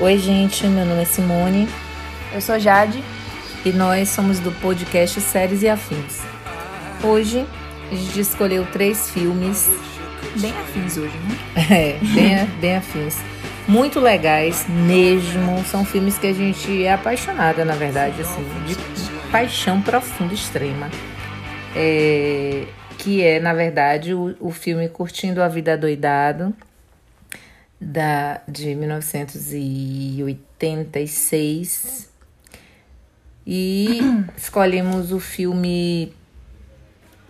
[0.00, 1.68] Oi, gente, meu nome é Simone
[2.32, 3.02] Eu sou Jade.
[3.64, 6.22] e nós somos do podcast Séries e Afins.
[7.02, 7.44] Hoje
[7.90, 9.68] a gente escolheu três filmes,
[10.40, 11.66] Bem afins hoje, né?
[11.68, 13.16] é, bem, bem afins,
[13.66, 15.64] muito legais mesmo.
[15.64, 18.76] São filmes que a gente é apaixonada, na verdade, assim, de
[19.32, 20.88] paixão profunda, extrema.
[21.74, 22.66] É,
[22.98, 26.54] que é, na verdade, o, o filme Curtindo a Vida Doidado,
[27.80, 28.74] da, de
[30.74, 32.08] 1986.
[33.46, 34.00] E
[34.36, 36.12] escolhemos o filme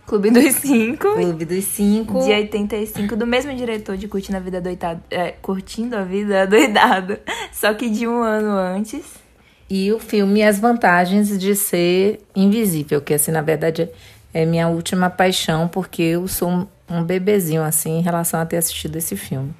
[0.07, 1.15] Clube dos Cinco.
[1.15, 2.21] Clube dos Cinco.
[2.25, 5.03] De 85, do mesmo diretor de Curtindo a Vida Doidado.
[5.11, 7.19] É, Curtindo a Vida Doidado.
[7.53, 9.05] Só que de um ano antes.
[9.71, 13.87] E o filme As Vantagens de Ser Invisível, que assim, na verdade,
[14.33, 18.97] é minha última paixão, porque eu sou um- bebezinho, assim, em relação a ter assistido
[18.97, 19.53] esse filme.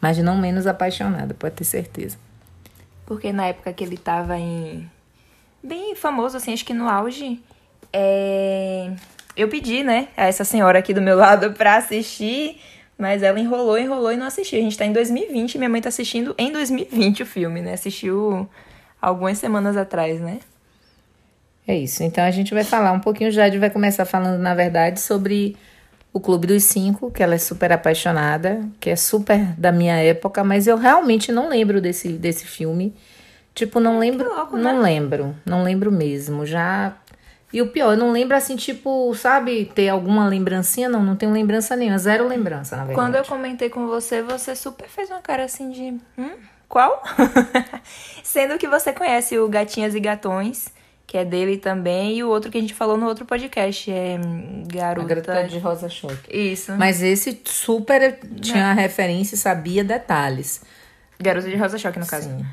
[0.00, 2.16] Mas não menos apaixonada, pode ter certeza.
[3.04, 4.88] Porque na época que ele tava em.
[5.62, 7.40] Bem famoso, assim, acho que no auge.
[7.92, 8.92] É...
[9.36, 12.60] Eu pedi, né, a essa senhora aqui do meu lado pra assistir.
[12.98, 14.58] Mas ela enrolou, enrolou e não assistiu.
[14.58, 17.74] A gente tá em 2020 e minha mãe tá assistindo em 2020 o filme, né?
[17.74, 18.48] Assistiu
[19.00, 20.40] algumas semanas atrás, né?
[21.66, 22.02] É isso.
[22.02, 25.54] Então a gente vai falar um pouquinho, Jade vai começar falando, na verdade, sobre
[26.12, 30.42] o Clube dos Cinco, que ela é super apaixonada, que é super da minha época,
[30.42, 32.94] mas eu realmente não lembro desse, desse filme.
[33.54, 34.28] Tipo, não lembro.
[34.28, 34.82] louco, não né?
[34.82, 35.34] lembro.
[35.44, 36.46] Não lembro mesmo.
[36.46, 36.94] Já.
[37.52, 40.88] E o pior, eu não lembro assim, tipo, sabe, ter alguma lembrancinha?
[40.88, 41.98] Não, não tenho lembrança nenhuma.
[41.98, 43.06] Zero lembrança, na verdade.
[43.06, 45.98] Quando eu comentei com você, você super fez uma cara assim de.
[46.16, 46.30] Hum?
[46.68, 47.02] Qual?
[48.22, 50.68] Sendo que você conhece o Gatinhas e Gatões,
[51.08, 54.20] que é dele também, e o outro que a gente falou no outro podcast, é
[54.22, 55.08] hum, Garota.
[55.08, 56.18] garota de Rosa Choque.
[56.30, 56.72] Isso.
[56.72, 60.60] Mas esse super tinha a referência e sabia detalhes.
[61.18, 62.28] Garota de Rosa Choque, no caso.
[62.28, 62.44] Sim.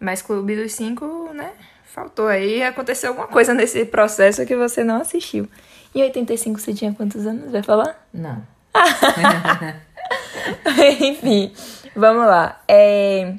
[0.00, 1.52] Mas Clube dos Cinco, né?
[1.84, 2.64] Faltou aí.
[2.64, 5.48] Aconteceu alguma coisa nesse processo que você não assistiu.
[5.94, 7.52] Em 85 você tinha quantos anos?
[7.52, 8.04] Vai falar?
[8.12, 8.42] Não.
[11.00, 11.52] Enfim,
[11.94, 12.60] vamos lá.
[12.66, 13.34] É,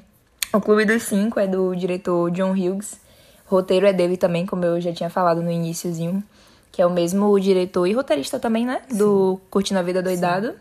[0.53, 3.03] O Clube dos Cinco é do diretor John Hughes.
[3.45, 6.23] Roteiro é dele também, como eu já tinha falado no iníciozinho.
[6.71, 8.81] Que é o mesmo diretor e roteirista também, né?
[8.91, 10.53] Do Curtindo a Vida Doidado.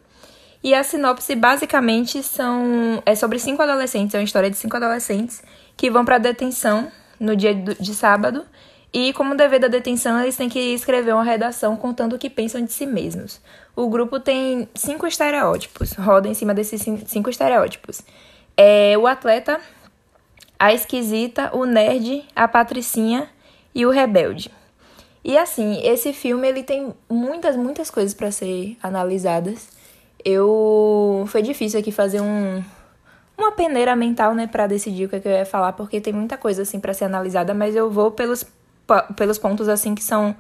[0.63, 5.43] E a sinopse basicamente são é sobre cinco adolescentes, é uma história de cinco adolescentes
[5.77, 6.89] que vão pra detenção
[7.21, 8.45] no dia de sábado
[8.93, 12.65] e como dever da detenção eles têm que escrever uma redação contando o que pensam
[12.65, 13.41] de si mesmos.
[13.77, 18.01] O grupo tem cinco estereótipos, roda em cima desses cin- cinco estereótipos.
[18.57, 19.61] É o atleta,
[20.59, 23.29] a esquisita, o nerd, a patricinha
[23.75, 24.51] e o rebelde.
[25.25, 29.69] E assim, esse filme ele tem muitas, muitas coisas pra ser analisadas.
[30.25, 32.63] Eu foi difícil aqui fazer um
[33.37, 36.13] uma peneira mental, né, Pra decidir o que, é que eu ia falar, porque tem
[36.13, 38.47] muita coisa assim pra ser analisada, mas eu vou pelos
[39.17, 40.37] pelos pontos assim que são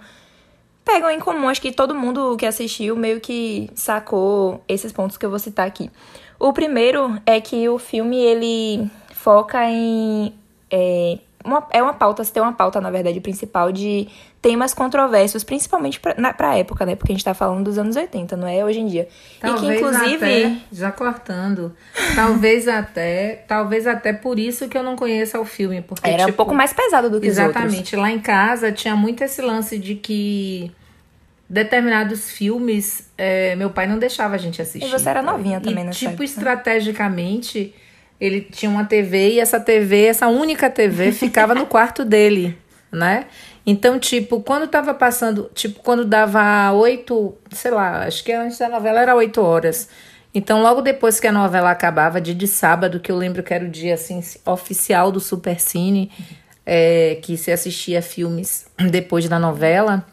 [0.84, 5.25] pegam em comum, acho que todo mundo que assistiu meio que sacou esses pontos que
[5.25, 5.91] eu vou citar aqui.
[6.38, 8.91] O primeiro é que o filme ele
[9.24, 10.34] foca em
[10.70, 14.08] é uma, é uma pauta, se tem uma pauta, na verdade, principal de
[14.40, 16.94] temas controversos, principalmente pra, na, pra época, né?
[16.96, 19.08] Porque a gente tá falando dos anos 80, não é hoje em dia.
[19.42, 20.16] e que, inclusive.
[20.16, 21.74] até, já cortando,
[22.14, 26.26] talvez até, talvez até por isso que eu não conheça o filme, porque Era um
[26.26, 27.26] tipo, pouco mais pesado do que.
[27.26, 27.94] Exatamente.
[27.96, 30.70] Lá em casa tinha muito esse lance de que
[31.48, 34.88] determinados filmes é, meu pai não deixava a gente assistir.
[34.88, 36.24] E você era novinha também nessa Tipo, época.
[36.24, 37.74] estrategicamente,
[38.26, 42.56] ele tinha uma TV e essa TV, essa única TV, ficava no quarto dele,
[42.90, 43.26] né?
[43.66, 48.68] Então, tipo, quando tava passando, tipo, quando dava oito, sei lá, acho que antes da
[48.68, 49.88] novela era oito horas.
[50.34, 53.64] Então, logo depois que a novela acabava, dia de sábado, que eu lembro que era
[53.64, 56.10] o dia, assim, oficial do Supercine,
[56.66, 60.04] é, que se assistia filmes depois da novela,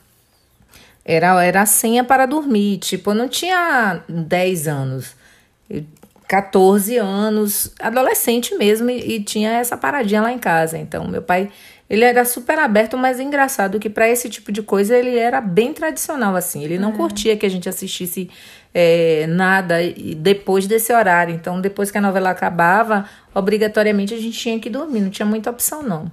[1.03, 2.77] era, era a senha para dormir.
[2.77, 5.15] Tipo, eu não tinha 10 anos.
[5.69, 5.83] Eu-
[6.31, 10.78] 14 anos, adolescente mesmo, e, e tinha essa paradinha lá em casa.
[10.78, 11.50] Então, meu pai,
[11.89, 15.42] ele era super aberto, mas é engraçado que para esse tipo de coisa ele era
[15.42, 16.63] bem tradicional, assim.
[16.63, 18.30] Ele não curtia que a gente assistisse
[18.74, 21.36] é, nada e- depois desse horário.
[21.36, 23.06] Então, depois que a novela acabava,
[23.36, 26.10] obrigatoriamente a gente tinha que dormir, não tinha muita opção, não.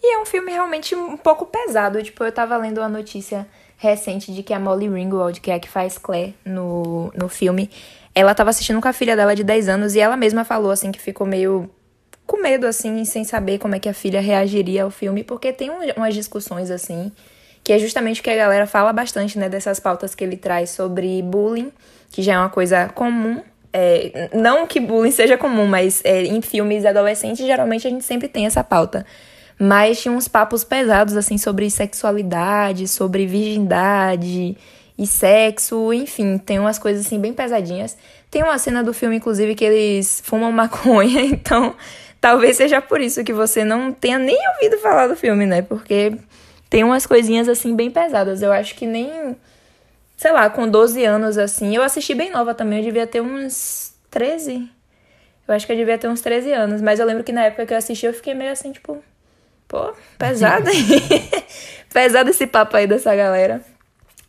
[0.00, 2.00] E é um filme realmente um pouco pesado.
[2.00, 3.44] Tipo, eu tava lendo uma notícia
[3.76, 7.68] recente de que a Molly Ringwald, que é a que faz Claire no, no filme,
[8.14, 10.92] ela tava assistindo com a filha dela de 10 anos e ela mesma falou, assim,
[10.92, 11.70] que ficou meio
[12.26, 15.70] com medo, assim, sem saber como é que a filha reagiria ao filme, porque tem
[15.70, 17.10] um- umas discussões, assim,
[17.64, 20.70] que é justamente o que a galera fala bastante, né, dessas pautas que ele traz
[20.70, 21.72] sobre bullying,
[22.10, 23.40] que já é uma coisa comum
[23.74, 28.28] É, não que bullying seja comum, mas é, em filmes adolescentes, geralmente a gente sempre
[28.28, 29.06] tem essa pauta.
[29.58, 34.56] Mas tinha uns papos pesados, assim, sobre sexualidade, sobre virgindade
[35.02, 37.96] e sexo, enfim, tem umas coisas, assim, bem pesadinhas.
[38.30, 41.74] Tem uma cena do filme, inclusive, que eles fumam maconha, então
[42.20, 45.62] talvez seja por isso que você não tenha nem ouvido falar do filme, né?
[45.62, 46.12] Porque
[46.70, 48.42] tem umas coisinhas, assim, bem pesadas.
[48.42, 49.36] Eu acho que nem
[50.22, 51.74] sei lá, com 12 anos assim.
[51.74, 54.70] Eu assisti bem nova também, eu devia ter uns 13.
[55.48, 57.66] Eu acho que eu devia ter uns 13 anos, mas eu lembro que na época
[57.66, 59.02] que eu assisti eu fiquei meio assim, tipo,
[59.66, 61.28] pô, pesado aí.
[61.92, 63.60] pesado esse papo aí dessa galera.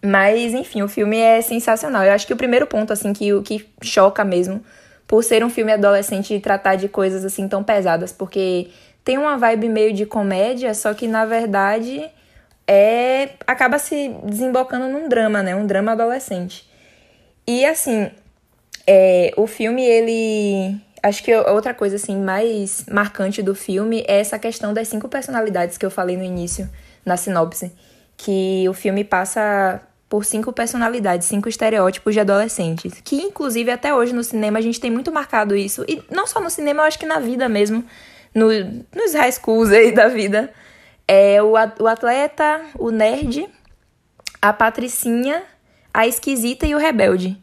[0.03, 2.03] Mas, enfim, o filme é sensacional.
[2.03, 4.61] Eu acho que o primeiro ponto, assim, que que choca mesmo,
[5.07, 8.69] por ser um filme adolescente e tratar de coisas assim tão pesadas, porque
[9.03, 12.09] tem uma vibe meio de comédia, só que na verdade
[12.67, 15.55] é acaba se desembocando num drama, né?
[15.55, 16.69] Um drama adolescente.
[17.45, 18.09] E assim,
[18.87, 24.39] é, o filme ele acho que outra coisa assim mais marcante do filme é essa
[24.39, 26.69] questão das cinco personalidades que eu falei no início
[27.05, 27.71] na sinopse,
[28.17, 34.13] que o filme passa por cinco personalidades, cinco estereótipos de adolescentes, que inclusive até hoje
[34.13, 36.99] no cinema a gente tem muito marcado isso e não só no cinema, eu acho
[36.99, 37.83] que na vida mesmo,
[38.33, 38.47] no,
[38.95, 40.53] nos high schools aí da vida
[41.07, 43.49] é o, o atleta, o nerd,
[44.41, 45.43] a patricinha,
[45.93, 47.37] a esquisita e o rebelde.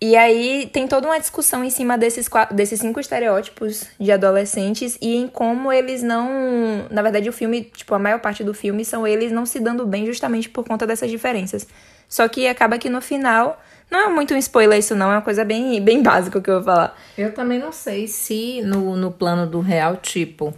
[0.00, 5.16] E aí tem toda uma discussão em cima desses, desses cinco estereótipos de adolescentes e
[5.16, 6.86] em como eles não.
[6.88, 9.84] Na verdade, o filme, tipo, a maior parte do filme são eles não se dando
[9.84, 11.66] bem justamente por conta dessas diferenças.
[12.08, 13.60] Só que acaba que no final.
[13.90, 16.56] Não é muito um spoiler isso, não, é uma coisa bem, bem básica que eu
[16.56, 16.94] vou falar.
[17.16, 20.52] Eu também não sei se no, no plano do real, tipo,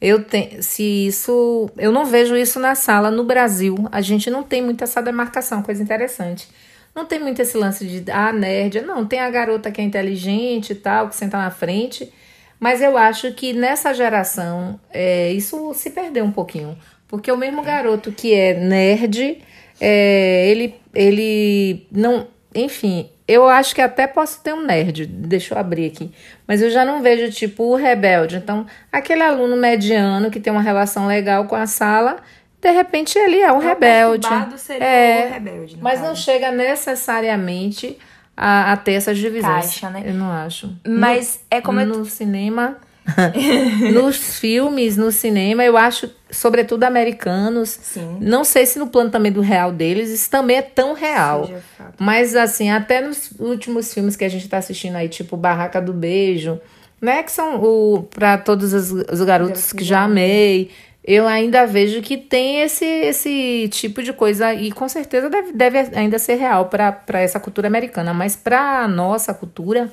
[0.00, 3.76] eu tenho, se isso, eu não vejo isso na sala no Brasil.
[3.90, 6.48] A gente não tem muita essa demarcação, coisa interessante.
[6.94, 10.70] Não tem muito esse lance de ah, nerd, não, tem a garota que é inteligente
[10.70, 12.12] e tal, que senta na frente.
[12.60, 16.76] Mas eu acho que nessa geração é, isso se perdeu um pouquinho.
[17.06, 19.38] Porque o mesmo garoto que é nerd,
[19.80, 22.26] é, ele, ele não.
[22.54, 26.10] Enfim, eu acho que até posso ter um nerd, deixa eu abrir aqui.
[26.46, 28.36] Mas eu já não vejo, tipo, o rebelde.
[28.36, 32.16] Então, aquele aluno mediano que tem uma relação legal com a sala,
[32.60, 34.26] de repente ele é um rebelde.
[34.56, 35.78] Seria é, o rebelde.
[35.80, 36.08] Mas caso.
[36.08, 37.98] não chega necessariamente
[38.36, 39.66] a, a, ter essas divisões.
[39.66, 40.04] Caixa, né?
[40.06, 40.74] Eu não acho.
[40.86, 41.84] Mas no, é como.
[41.84, 42.04] No eu...
[42.06, 42.78] cinema
[43.92, 48.18] nos filmes, no cinema, eu acho, sobretudo americanos, Sim.
[48.20, 51.50] não sei se no plano também do real deles, isso também é tão real.
[51.98, 55.92] Mas assim, até nos últimos filmes que a gente tá assistindo aí, tipo Barraca do
[55.92, 56.60] Beijo,
[57.00, 60.70] né, que são o para todos os, os garotos que já amei,
[61.04, 65.78] eu ainda vejo que tem esse, esse tipo de coisa e com certeza deve, deve
[65.94, 69.90] ainda ser real para essa cultura americana, mas para nossa cultura,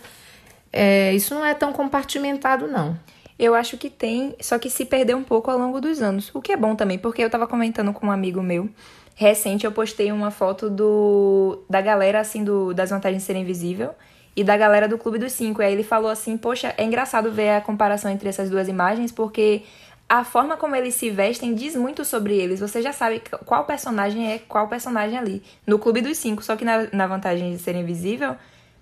[0.75, 2.99] é, isso não é tão compartimentado, não.
[3.39, 6.29] Eu acho que tem, só que se perdeu um pouco ao longo dos anos.
[6.33, 8.69] O que é bom também, porque eu tava comentando com um amigo meu.
[9.15, 13.91] Recente eu postei uma foto do da galera, assim, do, das vantagens de ser invisível
[14.35, 15.61] e da galera do Clube dos Cinco.
[15.61, 19.13] E aí ele falou assim: Poxa, é engraçado ver a comparação entre essas duas imagens,
[19.13, 19.63] porque
[20.09, 22.59] a forma como eles se vestem diz muito sobre eles.
[22.59, 25.41] Você já sabe qual personagem é qual personagem ali.
[25.65, 28.35] No Clube dos Cinco, só que na, na vantagem de ser invisível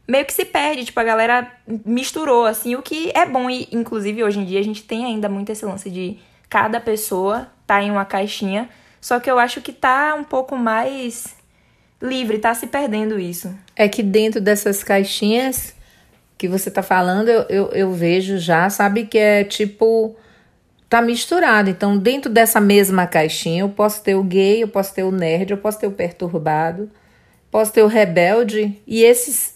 [0.08, 1.52] meio que se perde, tipo, a galera
[1.86, 3.50] misturou, assim, o que é bom.
[3.50, 6.20] E, inclusive, hoje em dia a gente tem ainda muito esse lance de
[6.50, 8.70] cada pessoa tá em uma caixinha.
[9.02, 11.36] Só que eu acho que tá um pouco mais
[12.02, 13.54] livre, tá se perdendo isso.
[13.76, 15.74] É que dentro dessas caixinhas
[16.38, 20.16] que você tá falando, eu, eu, eu vejo já, sabe, que é tipo.
[20.90, 21.72] Tá misturado.
[21.72, 25.50] Então, dentro dessa mesma caixinha, eu posso ter o gay, eu posso ter o nerd,
[25.50, 26.88] eu posso ter o perturbado,
[27.50, 28.80] posso ter o rebelde.
[28.86, 29.53] E esses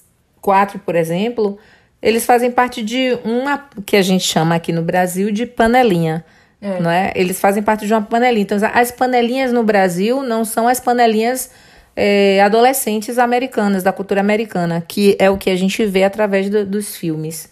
[0.48, 1.58] quatro, por exemplo,
[2.02, 6.24] eles fazem parte de uma que a gente chama aqui no Brasil de panelinha.
[6.62, 6.80] É.
[6.80, 7.12] Não é?
[7.18, 8.44] Eles fazem parte de uma panelinha.
[8.44, 11.52] Então, as panelinhas no Brasil não são as panelinhas
[11.98, 16.66] é, adolescentes americanas, da cultura americana, que é o que a gente vê através do,
[16.66, 17.50] dos filmes.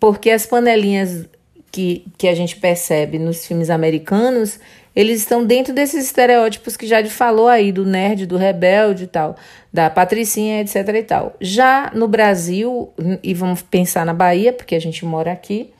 [0.00, 1.28] Porque as panelinhas
[1.70, 4.58] que, que a gente percebe nos filmes americanos,
[4.94, 9.36] eles estão dentro desses estereótipos que já falou aí, do nerd, do rebelde e tal,
[9.72, 11.36] da patricinha, etc e tal.
[11.40, 12.92] Já no Brasil,
[13.22, 15.70] e vamos pensar na Bahia, porque a gente mora aqui,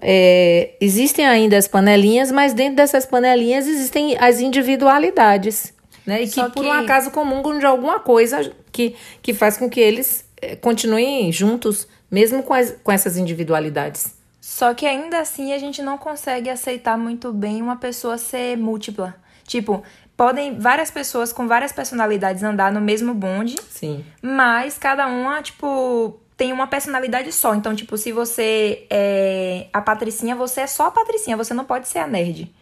[0.00, 5.72] é, existem ainda as panelinhas, mas dentro dessas panelinhas existem as individualidades,
[6.06, 6.22] né?
[6.22, 9.80] E que, que, por um acaso comum de alguma coisa que, que faz com que
[9.80, 14.13] eles é, continuem juntos, mesmo com, as, com essas individualidades.
[14.44, 19.14] Só que ainda assim a gente não consegue aceitar muito bem uma pessoa ser múltipla.
[19.46, 19.82] Tipo,
[20.14, 23.56] podem várias pessoas com várias personalidades andar no mesmo bonde.
[23.70, 24.04] Sim.
[24.20, 27.54] Mas cada uma, tipo, tem uma personalidade só.
[27.54, 31.88] Então, tipo, se você é a Patricinha, você é só a Patricinha, você não pode
[31.88, 32.54] ser a nerd.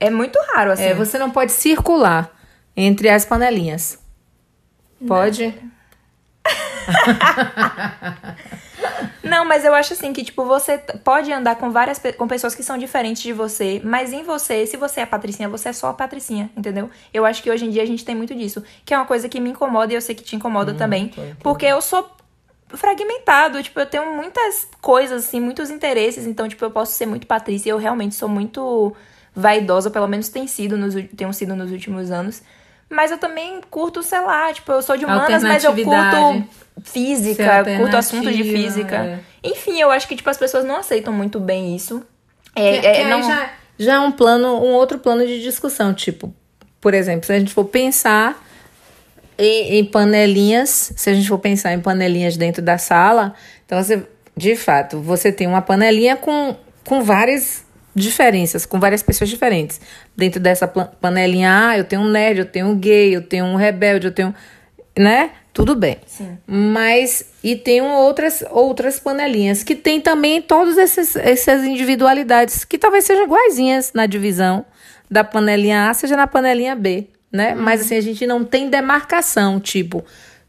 [0.00, 0.86] É muito raro, assim.
[0.86, 2.36] É, você não pode circular
[2.76, 3.96] entre as panelinhas.
[5.06, 5.54] Pode?
[9.22, 12.62] Não, mas eu acho assim que, tipo, você pode andar com várias com pessoas que
[12.62, 15.88] são diferentes de você, mas em você, se você é a patricinha, você é só
[15.88, 16.90] a patricinha, entendeu?
[17.12, 18.62] Eu acho que hoje em dia a gente tem muito disso.
[18.84, 21.12] Que é uma coisa que me incomoda e eu sei que te incomoda hum, também.
[21.40, 22.08] Porque eu sou
[22.68, 27.26] fragmentado, tipo, eu tenho muitas coisas, assim, muitos interesses, então, tipo, eu posso ser muito
[27.26, 28.94] patrícia e eu realmente sou muito
[29.34, 32.42] vaidosa, pelo menos tem sido nos, tenho sido nos últimos anos.
[32.88, 36.44] Mas eu também curto, sei lá, tipo, eu sou de humanas, mas eu curto
[36.84, 38.96] física, curto assuntos de física.
[38.96, 39.18] É.
[39.42, 42.02] Enfim, eu acho que, tipo, as pessoas não aceitam muito bem isso.
[42.54, 43.22] É, que, é, que não...
[43.22, 46.32] já, já é um plano, um outro plano de discussão, tipo,
[46.80, 48.40] por exemplo, se a gente for pensar
[49.36, 54.06] em, em panelinhas, se a gente for pensar em panelinhas dentro da sala, então você,
[54.36, 57.65] de fato, você tem uma panelinha com, com várias
[57.96, 59.80] diferenças, com várias pessoas diferentes.
[60.14, 63.56] Dentro dessa panelinha, ah, eu tenho um nerd, eu tenho um gay, eu tenho um
[63.56, 64.34] rebelde, eu tenho.
[64.96, 65.30] Né?
[65.52, 65.96] Tudo bem.
[66.06, 66.36] Sim.
[66.46, 67.24] Mas.
[67.42, 73.24] E tem outras, outras panelinhas que tem também todas essas, essas individualidades que talvez sejam
[73.24, 74.66] iguaizinhas na divisão
[75.10, 77.54] da panelinha A, seja na panelinha B, né?
[77.54, 77.62] Uhum.
[77.62, 80.04] Mas assim, a gente não tem demarcação, tipo,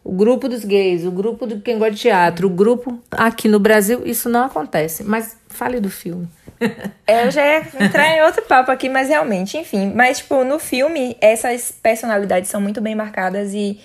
[0.07, 3.59] o grupo dos gays, o grupo do quem gosta de teatro, o grupo aqui no
[3.59, 5.03] Brasil, isso não acontece.
[5.03, 6.29] Mas fale do filme.
[7.05, 9.91] Eu já ia entrar em outro papo aqui, mas realmente, enfim.
[9.93, 13.79] Mas, tipo, no filme, essas personalidades são muito bem marcadas e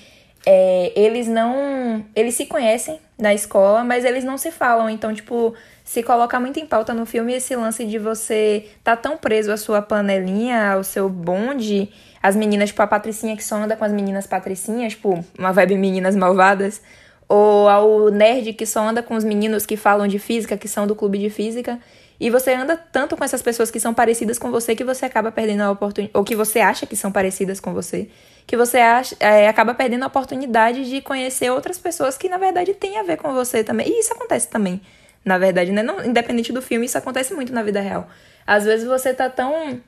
[0.46, 2.04] é, eles não.
[2.14, 4.88] Eles se conhecem na escola, mas eles não se falam.
[4.88, 9.16] Então, tipo, se coloca muito em pauta no filme esse lance de você tá tão
[9.16, 11.90] preso à sua panelinha, ao seu bonde.
[12.22, 15.76] As meninas, tipo, a Patricinha que só anda com as meninas patricinhas, tipo, uma vibe
[15.76, 16.80] meninas malvadas.
[17.28, 20.86] Ou ao nerd que só anda com os meninos que falam de física, que são
[20.86, 21.80] do clube de física.
[22.20, 25.32] E você anda tanto com essas pessoas que são parecidas com você que você acaba
[25.32, 26.16] perdendo a oportunidade.
[26.16, 28.08] Ou que você acha que são parecidas com você.
[28.46, 32.74] Que você acha, é, acaba perdendo a oportunidade de conhecer outras pessoas que na verdade
[32.74, 33.88] têm a ver com você também.
[33.88, 34.80] E isso acontece também,
[35.24, 35.82] na verdade, né?
[35.82, 38.06] Não, independente do filme, isso acontece muito na vida real.
[38.46, 39.80] Às vezes você tá tão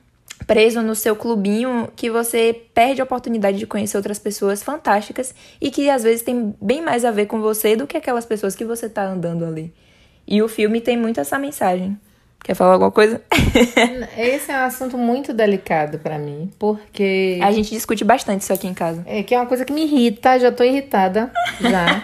[0.45, 5.71] preso no seu clubinho que você perde a oportunidade de conhecer outras pessoas fantásticas e
[5.71, 8.65] que às vezes tem bem mais a ver com você do que aquelas pessoas que
[8.65, 9.73] você tá andando ali.
[10.27, 11.97] E o filme tem muito essa mensagem.
[12.43, 13.21] Quer falar alguma coisa?
[14.17, 17.39] Esse é um assunto muito delicado para mim, porque.
[17.41, 19.03] A gente discute bastante isso aqui em casa.
[19.07, 21.31] É que é uma coisa que me irrita, já tô irritada.
[21.59, 22.03] Já.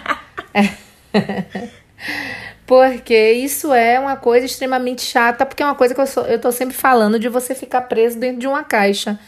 [2.72, 6.40] porque isso é uma coisa extremamente chata, porque é uma coisa que eu, sou, eu
[6.40, 9.20] tô sempre falando de você ficar preso dentro de uma caixa.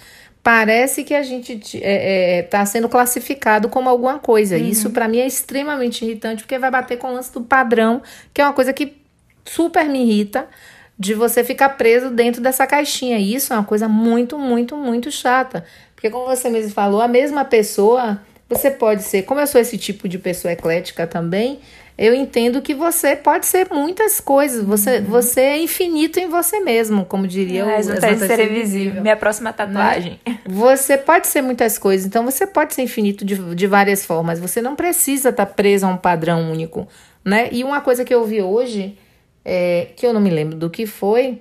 [0.43, 4.57] Parece que a gente é, é, tá sendo classificado como alguma coisa.
[4.57, 4.65] Uhum.
[4.65, 8.01] Isso para mim é extremamente irritante, porque vai bater com o lance do padrão,
[8.33, 8.97] que é uma coisa que
[9.45, 10.49] super me irrita
[10.99, 13.19] de você ficar preso dentro dessa caixinha.
[13.19, 15.67] E isso é uma coisa muito, muito, muito chata.
[15.95, 19.25] Porque, como você mesmo falou, a mesma pessoa, você pode ser.
[19.25, 21.61] Como eu sou esse tipo de pessoa eclética também,
[21.97, 24.65] eu entendo que você pode ser muitas coisas.
[24.65, 25.05] Você, uhum.
[25.05, 29.01] você é infinito em você mesmo, como diria é, o Exatamente ser invisível.
[29.01, 30.19] Minha próxima tatuagem.
[30.27, 30.39] Né?
[30.45, 32.05] Você pode ser muitas coisas.
[32.05, 34.41] Então, você pode ser infinito de, de várias formas.
[34.41, 36.89] Você não precisa estar preso a um padrão único.
[37.25, 37.49] Né?
[37.53, 38.99] E uma coisa que eu vi hoje
[39.45, 41.41] é, que eu não me lembro do que foi,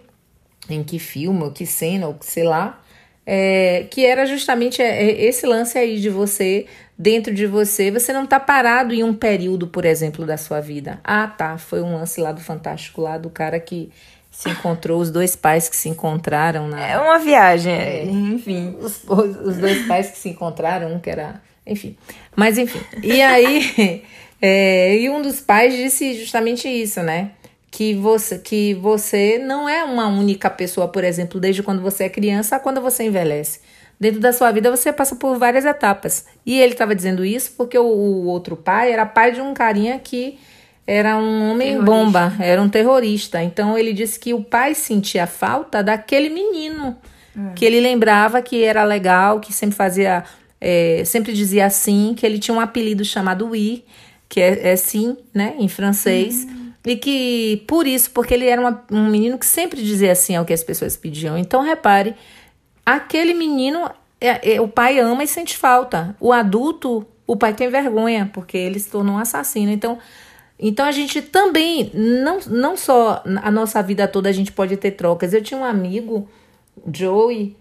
[0.70, 2.83] em que filme, ou que cena, ou que sei lá,
[3.26, 6.66] é, que era justamente é, é, esse lance aí de você,
[6.98, 11.00] dentro de você, você não tá parado em um período, por exemplo, da sua vida.
[11.04, 13.92] Ah, tá, foi um lance lá do Fantástico, lá do cara que
[14.30, 16.86] se encontrou, os dois pais que se encontraram na...
[16.86, 18.76] É uma viagem, é, enfim.
[18.80, 21.42] Os, os dois pais que se encontraram, um que era...
[21.66, 21.96] Enfim,
[22.36, 22.82] mas enfim.
[23.02, 24.04] E aí,
[24.42, 27.32] é, e um dos pais disse justamente isso, né?
[27.74, 32.10] Que você, que você não é uma única pessoa, por exemplo, desde quando você é
[32.10, 33.62] criança a quando você envelhece.
[34.00, 36.28] Dentro da sua vida você passa por várias etapas.
[36.46, 39.98] E ele estava dizendo isso porque o, o, outro pai era pai de um carinha
[39.98, 40.38] que
[40.86, 41.92] era um homem terrorista.
[41.92, 43.42] bomba, era um terrorista.
[43.42, 46.96] Então ele disse que o pai sentia falta daquele menino
[47.36, 47.54] hum.
[47.56, 50.24] que ele lembrava que era legal, que sempre fazia,
[50.62, 53.84] é, sempre dizia sim, que ele tinha um apelido chamado Oui,
[54.30, 56.46] que é, é sim, né, em francês.
[56.48, 60.36] Hum e que, por isso, porque ele era uma, um menino que sempre dizia assim
[60.36, 61.38] ao que as pessoas pediam.
[61.38, 62.14] Então, repare,
[62.86, 66.16] aquele menino, é, é, o pai ama e sente falta.
[66.20, 69.72] O adulto, o pai tem vergonha, porque ele se tornou um assassino.
[69.72, 69.98] Então,
[70.60, 74.92] então a gente também, não, não só a nossa vida toda a gente pode ter
[74.92, 75.34] trocas.
[75.34, 76.28] Eu tinha um amigo,
[76.92, 77.56] Joey.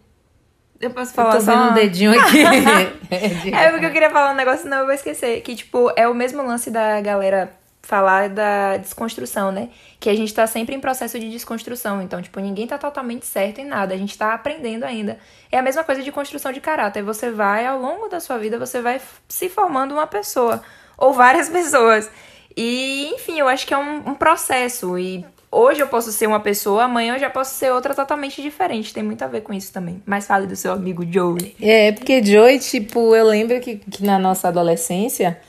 [0.80, 2.42] Eu posso falar eu tô só um dedinho aqui.
[3.54, 5.40] é porque eu queria falar um negócio, não eu vou esquecer.
[5.42, 9.68] Que, tipo, é o mesmo lance da galera falar da desconstrução, né?
[9.98, 12.00] Que a gente tá sempre em processo de desconstrução.
[12.00, 13.92] Então, tipo, ninguém tá totalmente certo em nada.
[13.92, 15.18] A gente tá aprendendo ainda.
[15.50, 17.02] É a mesma coisa de construção de caráter.
[17.02, 20.62] Você vai, ao longo da sua vida, você vai se formando uma pessoa.
[20.96, 22.08] Ou várias pessoas.
[22.56, 24.96] E, enfim, eu acho que é um, um processo.
[24.96, 28.94] E hoje eu posso ser uma pessoa, amanhã eu já posso ser outra totalmente diferente.
[28.94, 30.00] Tem muito a ver com isso também.
[30.06, 31.56] Mas fale do seu amigo Joey.
[31.60, 35.40] É, porque Joey, tipo, eu lembro que, que na nossa adolescência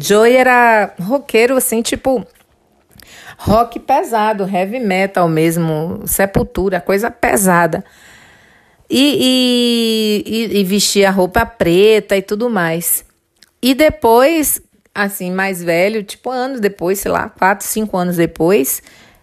[0.00, 2.26] Joey era roqueiro, assim, tipo.
[3.36, 7.84] Rock pesado, heavy metal mesmo, sepultura, coisa pesada.
[8.88, 13.04] E, e, e, vestia roupa preta e tudo mais.
[13.60, 14.62] E depois,
[14.94, 18.82] assim, mais velho, tipo anos depois, sei lá, quatro, cinco anos depois,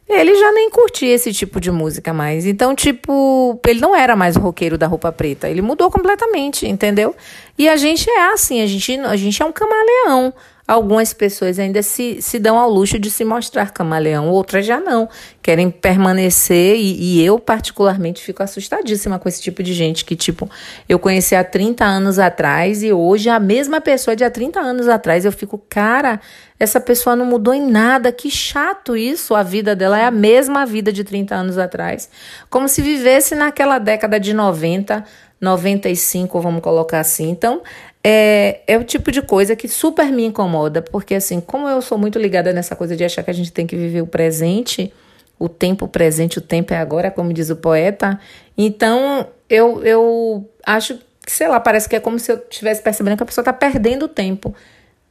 [0.09, 2.45] ele já nem curtia esse tipo de música mais.
[2.45, 5.47] Então, tipo, ele não era mais o roqueiro da roupa preta.
[5.47, 7.15] Ele mudou completamente, entendeu?
[7.57, 10.33] E a gente é assim, a gente, a gente é um camaleão.
[10.71, 15.09] Algumas pessoas ainda se, se dão ao luxo de se mostrar camaleão, outras já não.
[15.41, 20.49] Querem permanecer, e, e eu, particularmente, fico assustadíssima com esse tipo de gente que, tipo,
[20.87, 24.87] eu conheci há 30 anos atrás e hoje a mesma pessoa de há 30 anos
[24.87, 25.25] atrás.
[25.25, 26.21] Eu fico, cara,
[26.57, 29.35] essa pessoa não mudou em nada, que chato isso.
[29.35, 32.09] A vida dela é a mesma vida de 30 anos atrás.
[32.49, 35.03] Como se vivesse naquela década de 90,
[35.41, 37.29] 95, vamos colocar assim.
[37.29, 37.61] Então,
[38.03, 41.97] é, é o tipo de coisa que super me incomoda, porque assim, como eu sou
[41.97, 44.91] muito ligada nessa coisa de achar que a gente tem que viver o presente,
[45.37, 48.19] o tempo presente, o tempo é agora, como diz o poeta,
[48.57, 53.17] então eu, eu acho que, sei lá, parece que é como se eu estivesse percebendo
[53.17, 54.55] que a pessoa está perdendo o tempo.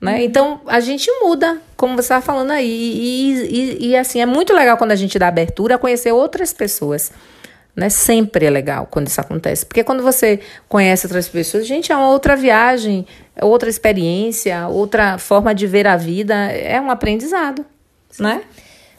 [0.01, 0.15] Né?
[0.15, 0.21] Uhum.
[0.21, 2.67] Então a gente muda, como você estava falando aí.
[2.67, 6.53] E, e, e, assim, é muito legal quando a gente dá abertura a conhecer outras
[6.53, 7.13] pessoas.
[7.75, 7.89] Né?
[7.89, 9.65] Sempre é legal quando isso acontece.
[9.65, 15.19] Porque quando você conhece outras pessoas, gente, é uma outra viagem, é outra experiência, outra
[15.19, 17.65] forma de ver a vida, é um aprendizado,
[18.11, 18.25] Sim.
[18.25, 18.43] né?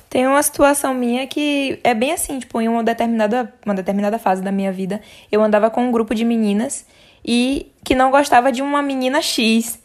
[0.10, 4.42] Tem uma situação minha que é bem assim, tipo, em uma determinada, uma determinada fase
[4.42, 5.00] da minha vida,
[5.32, 6.86] eu andava com um grupo de meninas
[7.24, 9.80] e que não gostava de uma menina X.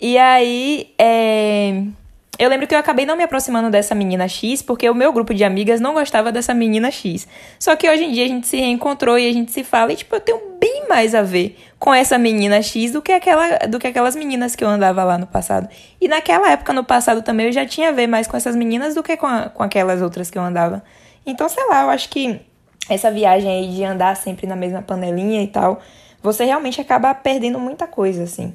[0.00, 1.82] E aí, é
[2.42, 5.32] eu lembro que eu acabei não me aproximando dessa menina X porque o meu grupo
[5.32, 7.28] de amigas não gostava dessa menina X.
[7.58, 9.96] Só que hoje em dia a gente se reencontrou e a gente se fala e,
[9.96, 13.78] tipo, eu tenho bem mais a ver com essa menina X do que, aquela, do
[13.78, 15.68] que aquelas meninas que eu andava lá no passado.
[16.00, 18.94] E naquela época, no passado também, eu já tinha a ver mais com essas meninas
[18.94, 20.82] do que com, a, com aquelas outras que eu andava.
[21.24, 22.40] Então, sei lá, eu acho que
[22.88, 25.80] essa viagem aí de andar sempre na mesma panelinha e tal,
[26.20, 28.52] você realmente acaba perdendo muita coisa, assim,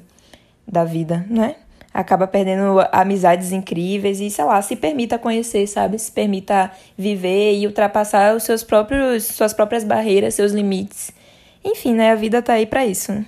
[0.66, 1.56] da vida, não é?
[1.92, 5.98] Acaba perdendo amizades incríveis e, sei lá, se permita conhecer, sabe?
[5.98, 11.12] Se permita viver e ultrapassar os seus próprios, suas próprias barreiras, seus limites.
[11.64, 12.12] Enfim, né?
[12.12, 13.12] A vida tá aí para isso.
[13.12, 13.26] Né?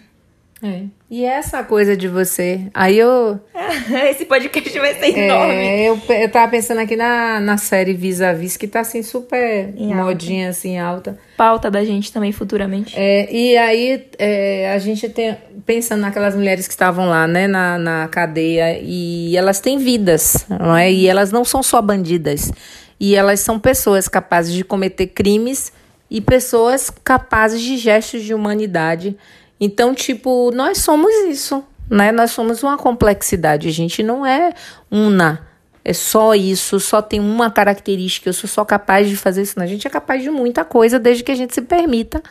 [0.63, 0.83] É.
[1.11, 2.69] E essa coisa de você.
[2.75, 3.41] Aí eu.
[4.11, 5.87] Esse podcast vai ser é, enorme.
[5.87, 9.73] Eu, eu tava pensando aqui na, na série Vis a Vis, que tá assim super
[9.75, 10.51] em modinha, alta.
[10.51, 11.19] assim, alta.
[11.37, 12.95] Pauta da gente também futuramente.
[12.97, 15.37] É, e aí é, a gente tem.
[15.71, 20.77] Pensando naquelas mulheres que estavam lá, né, na, na cadeia, e elas têm vidas, não
[20.77, 20.91] é?
[20.91, 22.51] E elas não são só bandidas.
[22.99, 25.73] E elas são pessoas capazes de cometer crimes
[26.11, 29.17] e pessoas capazes de gestos de humanidade
[29.61, 32.11] então, tipo, nós somos isso, né?
[32.11, 33.69] Nós somos uma complexidade.
[33.69, 34.55] A gente não é
[34.91, 35.47] una.
[35.85, 39.59] É só isso, só tem uma característica, eu sou só capaz de fazer isso.
[39.59, 42.23] Não, a gente é capaz de muita coisa desde que a gente se permita,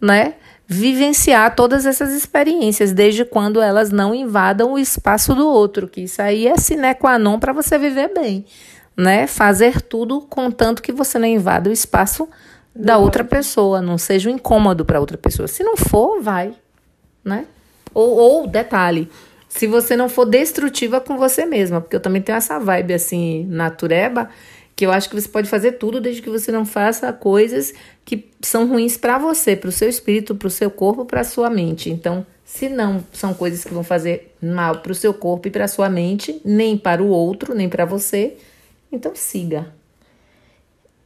[0.00, 0.34] né?
[0.70, 6.20] Vivenciar todas essas experiências, desde quando elas não invadam o espaço do outro, que isso
[6.20, 8.44] aí é sine qua non para você viver bem,
[8.94, 9.26] né?
[9.26, 12.28] Fazer tudo contanto que você não invada o espaço
[12.76, 15.48] da outra pessoa, não seja um incômodo para outra pessoa.
[15.48, 16.52] Se não for, vai,
[17.24, 17.46] né?
[17.94, 19.08] Ou, ou, detalhe,
[19.48, 23.46] se você não for destrutiva com você mesma, porque eu também tenho essa vibe assim,
[23.46, 24.28] natureba,
[24.78, 28.30] que eu acho que você pode fazer tudo desde que você não faça coisas que
[28.40, 31.50] são ruins para você, para o seu espírito, para o seu corpo, para a sua
[31.50, 31.90] mente.
[31.90, 35.64] Então, se não são coisas que vão fazer mal para o seu corpo e para
[35.64, 38.36] a sua mente, nem para o outro, nem para você,
[38.92, 39.74] então siga.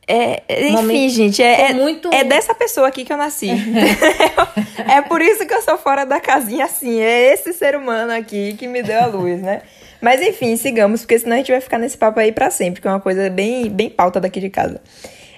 [0.07, 2.13] É, enfim, Momento, gente, é, é, muito...
[2.13, 3.49] é dessa pessoa aqui que eu nasci.
[4.87, 7.01] é por isso que eu sou fora da casinha assim.
[7.01, 9.63] É esse ser humano aqui que me deu a luz, né?
[10.03, 12.89] Mas enfim, sigamos, porque senão a gente vai ficar nesse papo aí para sempre, que
[12.89, 14.81] é uma coisa bem, bem pauta daqui de casa.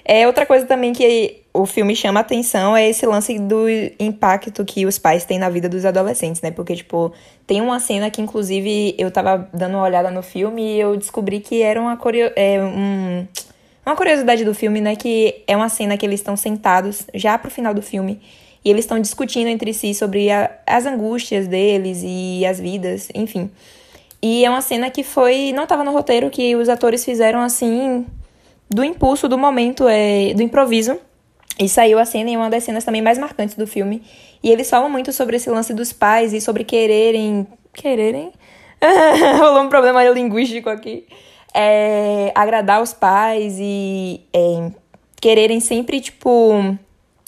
[0.03, 3.67] É, outra coisa também que o filme chama atenção é esse lance do
[3.99, 6.51] impacto que os pais têm na vida dos adolescentes, né?
[6.51, 7.13] Porque, tipo,
[7.47, 11.39] tem uma cena que, inclusive, eu tava dando uma olhada no filme e eu descobri
[11.39, 12.31] que era uma coreo...
[12.35, 13.27] É, um
[13.85, 17.51] uma curiosidade do filme, né, que é uma cena que eles estão sentados já pro
[17.51, 18.19] final do filme
[18.63, 23.51] e eles estão discutindo entre si sobre a, as angústias deles e as vidas, enfim.
[24.27, 25.53] E é uma cena que foi.
[25.53, 28.07] Não tava no roteiro, que os atores fizeram assim.
[28.67, 30.97] Do impulso, do momento, é, do improviso.
[31.59, 34.01] E saiu a cena em uma das cenas também mais marcantes do filme.
[34.41, 37.45] E eles falam muito sobre esse lance dos pais e sobre quererem.
[37.71, 38.31] Quererem?
[39.37, 41.05] Rolou um problema linguístico aqui.
[41.53, 44.71] É, agradar os pais e é,
[45.21, 46.75] quererem sempre, tipo,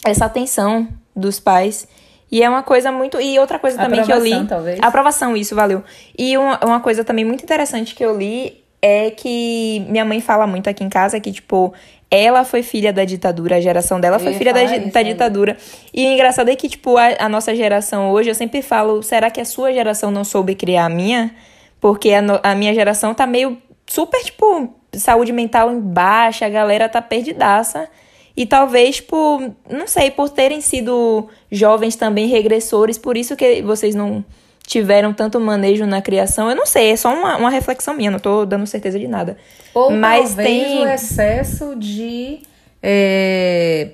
[0.04, 1.88] essa atenção dos pais.
[2.32, 3.20] E é uma coisa muito.
[3.20, 4.46] E outra coisa também que eu li.
[4.46, 4.80] Talvez.
[4.82, 5.84] Aprovação, isso, valeu.
[6.18, 10.46] E uma, uma coisa também muito interessante que eu li é que minha mãe fala
[10.46, 11.74] muito aqui em casa que, tipo,
[12.10, 15.58] ela foi filha da ditadura, a geração dela foi filha da, isso, da ditadura.
[15.94, 19.30] E o engraçado é que, tipo, a, a, nossa geração hoje, eu sempre falo, será
[19.30, 21.34] que a sua geração não soube criar a minha?
[21.82, 26.50] Porque a, no, a minha geração tá meio super, tipo, saúde mental em baixa, a
[26.50, 27.90] galera tá perdidaça.
[28.38, 33.96] E talvez por, não sei, por terem sido jovens também regressores, por isso que vocês
[33.96, 34.24] não
[34.68, 36.48] tiveram tanto manejo na criação.
[36.48, 39.38] Eu não sei, é só uma, uma reflexão minha, não tô dando certeza de nada.
[39.74, 42.42] Ou Mas tem o excesso de.
[42.84, 43.94] É,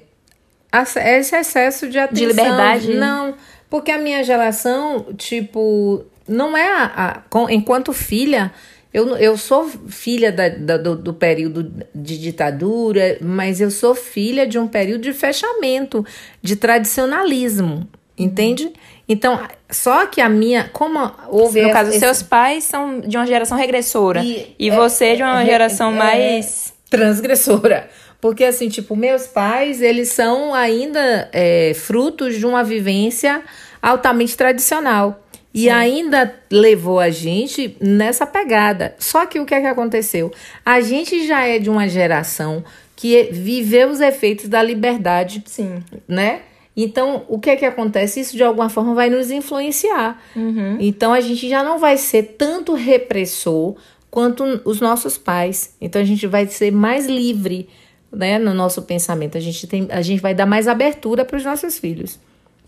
[1.17, 2.27] esse excesso de atenção.
[2.27, 2.93] De liberdade?
[2.95, 3.35] Não,
[3.69, 8.51] porque a minha geração, tipo, não é a, a enquanto filha
[8.93, 14.45] eu, eu sou filha da, da, do, do período de ditadura, mas eu sou filha
[14.45, 16.05] de um período de fechamento,
[16.41, 18.71] de tradicionalismo, entende?
[19.09, 21.63] Então, só que a minha, como houve...
[21.63, 21.99] No caso, esse...
[21.99, 25.45] seus pais são de uma geração regressora e, e é, você é, de uma é,
[25.45, 26.73] geração é, mais...
[26.89, 27.89] Transgressora.
[28.21, 33.41] Porque, assim, tipo, meus pais, eles são ainda é, frutos de uma vivência
[33.81, 35.22] altamente tradicional.
[35.53, 35.69] E Sim.
[35.69, 38.95] ainda levou a gente nessa pegada.
[38.97, 40.31] Só que o que é que aconteceu?
[40.65, 42.63] A gente já é de uma geração
[42.95, 45.43] que viveu os efeitos da liberdade.
[45.45, 45.83] Sim.
[46.07, 46.41] Né?
[46.75, 48.19] Então, o que é que acontece?
[48.19, 50.19] Isso de alguma forma vai nos influenciar.
[50.35, 50.77] Uhum.
[50.79, 53.75] Então, a gente já não vai ser tanto repressor
[54.09, 55.75] quanto os nossos pais.
[55.79, 57.69] Então, a gente vai ser mais livre
[58.11, 59.37] né, no nosso pensamento.
[59.37, 62.19] A gente, tem, a gente vai dar mais abertura para os nossos filhos.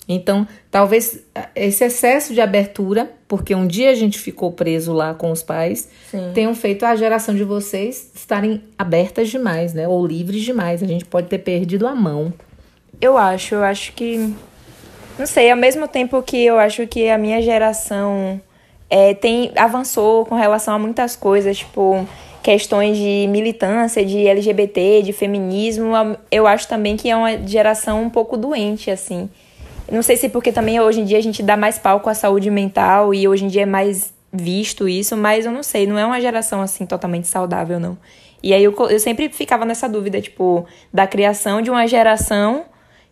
[0.07, 1.19] Então, talvez
[1.55, 5.89] esse excesso de abertura, porque um dia a gente ficou preso lá com os pais,
[6.11, 6.31] Sim.
[6.33, 9.87] tenham feito a geração de vocês estarem abertas demais, né?
[9.87, 10.83] Ou livres demais.
[10.83, 12.31] A gente pode ter perdido a mão.
[13.01, 14.33] Eu acho, eu acho que.
[15.17, 18.39] Não sei, ao mesmo tempo que eu acho que a minha geração
[18.89, 22.05] é, tem avançou com relação a muitas coisas, tipo
[22.43, 25.93] questões de militância, de LGBT, de feminismo,
[26.29, 29.27] eu acho também que é uma geração um pouco doente, assim.
[29.91, 32.49] Não sei se porque também hoje em dia a gente dá mais palco à saúde
[32.49, 36.05] mental e hoje em dia é mais visto isso, mas eu não sei, não é
[36.05, 37.97] uma geração assim totalmente saudável, não.
[38.43, 42.65] E aí eu, eu sempre ficava nessa dúvida, tipo, da criação de uma geração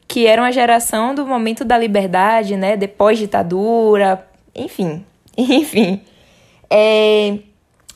[0.07, 2.77] que era uma geração do momento da liberdade, né?
[2.77, 5.03] Depois ditadura, enfim.
[5.35, 6.01] Enfim.
[6.69, 7.39] É...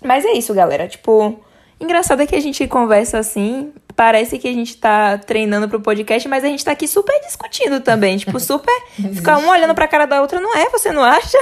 [0.04, 0.88] Mas é isso, galera.
[0.88, 1.40] Tipo,
[1.80, 6.30] engraçado é que a gente conversa assim, parece que a gente tá treinando pro podcast,
[6.30, 8.16] mas a gente tá aqui super discutindo também.
[8.28, 8.74] Tipo, super.
[9.14, 10.70] ficar um olhando pra cara da outra, não é?
[10.70, 11.38] Você não acha?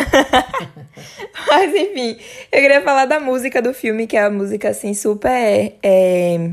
[1.48, 2.18] mas enfim,
[2.52, 5.76] eu queria falar da música do filme, que é a música assim, super.
[5.84, 6.50] É...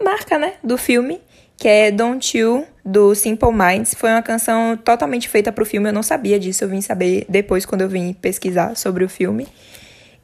[0.00, 0.54] Marca, né?
[0.62, 1.20] Do filme
[1.62, 3.94] que é Don't You, do Simple Minds.
[3.94, 7.64] Foi uma canção totalmente feita pro filme, eu não sabia disso, eu vim saber depois
[7.64, 9.46] quando eu vim pesquisar sobre o filme.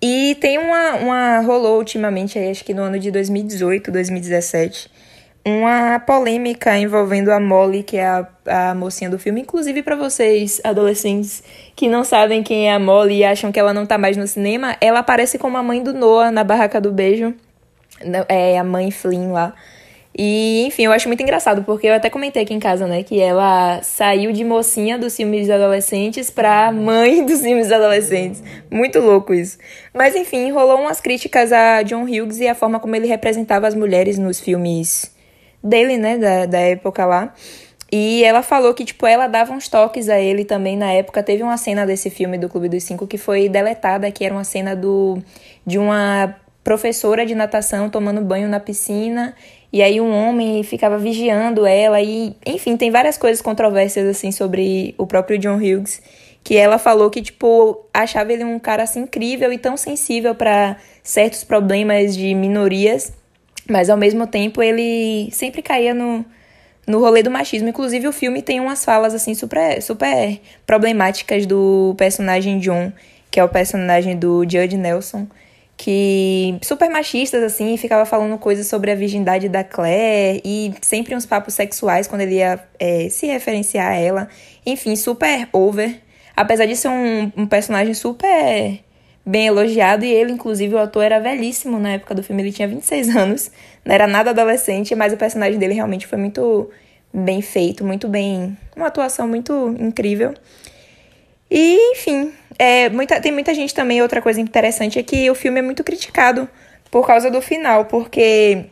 [0.01, 4.89] E tem uma, uma rolou ultimamente, acho que no ano de 2018, 2017,
[5.45, 9.41] uma polêmica envolvendo a Molly, que é a, a mocinha do filme.
[9.41, 11.43] Inclusive para vocês, adolescentes,
[11.75, 14.27] que não sabem quem é a Molly e acham que ela não tá mais no
[14.27, 17.35] cinema, ela aparece como a mãe do Noah na Barraca do Beijo.
[18.29, 19.55] É a mãe Flynn lá.
[20.20, 23.20] E, enfim, eu acho muito engraçado, porque eu até comentei aqui em casa, né, que
[23.20, 28.42] ela saiu de mocinha dos filmes adolescentes pra mãe dos filmes adolescentes.
[28.68, 29.59] Muito louco isso.
[29.94, 33.76] Mas, enfim, rolou umas críticas a John Hughes e a forma como ele representava as
[33.76, 35.14] mulheres nos filmes
[35.62, 37.33] dele, né, da, da época lá.
[37.90, 41.22] E ela falou que, tipo, ela dava uns toques a ele também na época.
[41.22, 44.44] Teve uma cena desse filme do Clube dos Cinco que foi deletada, que era uma
[44.44, 45.22] cena do
[45.64, 49.35] de uma professora de natação tomando banho na piscina
[49.72, 54.94] e aí um homem ficava vigiando ela e, enfim, tem várias coisas controversas assim sobre
[54.96, 56.00] o próprio John Hughes,
[56.42, 60.76] que ela falou que tipo achava ele um cara assim incrível e tão sensível para
[61.02, 63.12] certos problemas de minorias,
[63.68, 66.24] mas ao mesmo tempo ele sempre caía no
[66.87, 67.68] no rolê do machismo.
[67.68, 72.90] Inclusive o filme tem umas falas assim super super problemáticas do personagem John,
[73.31, 75.28] que é o personagem do Judge Nelson
[75.79, 81.25] que super machistas assim, ficava falando coisas sobre a virgindade da Claire e sempre uns
[81.25, 84.29] papos sexuais quando ele ia é, se referenciar a ela.
[84.67, 86.03] Enfim, super over.
[86.37, 88.81] Apesar de ser um, um personagem super
[89.25, 90.05] bem elogiado.
[90.05, 93.51] E ele, inclusive, o ator era velhíssimo na época do filme, ele tinha 26 anos,
[93.85, 96.69] não era nada adolescente, mas o personagem dele realmente foi muito
[97.14, 98.59] bem feito, muito bem.
[98.75, 100.35] Uma atuação muito incrível.
[101.51, 104.03] E, enfim, é, muita, tem muita gente também.
[104.03, 106.49] Outra coisa interessante é que o filme é muito criticado
[106.90, 108.66] por causa do final, porque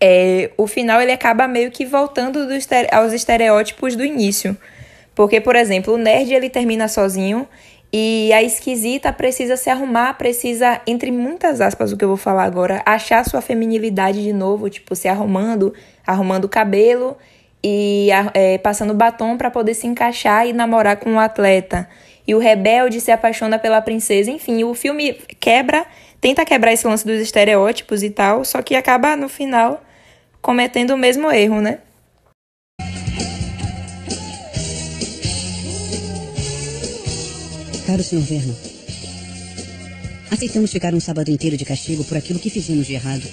[0.00, 2.54] é, o final ele acaba meio que voltando do,
[2.90, 4.56] aos estereótipos do início.
[5.14, 7.46] Porque, por exemplo, o nerd ele termina sozinho
[7.92, 12.44] e a esquisita precisa se arrumar, precisa, entre muitas aspas, o que eu vou falar
[12.44, 15.74] agora, achar sua feminilidade de novo, tipo, se arrumando,
[16.06, 17.18] arrumando o cabelo
[17.62, 21.86] e é, passando batom para poder se encaixar e namorar com o um atleta.
[22.26, 24.30] E o rebelde se apaixona pela princesa.
[24.30, 25.84] Enfim, o filme quebra,
[26.20, 29.82] tenta quebrar esse lance dos estereótipos e tal, só que acaba no final
[30.40, 31.78] cometendo o mesmo erro, né?
[37.86, 38.20] Caro Sr.
[38.20, 38.54] Vernon,
[40.30, 43.28] aceitamos ficar um sábado inteiro de castigo por aquilo que fizemos de errado.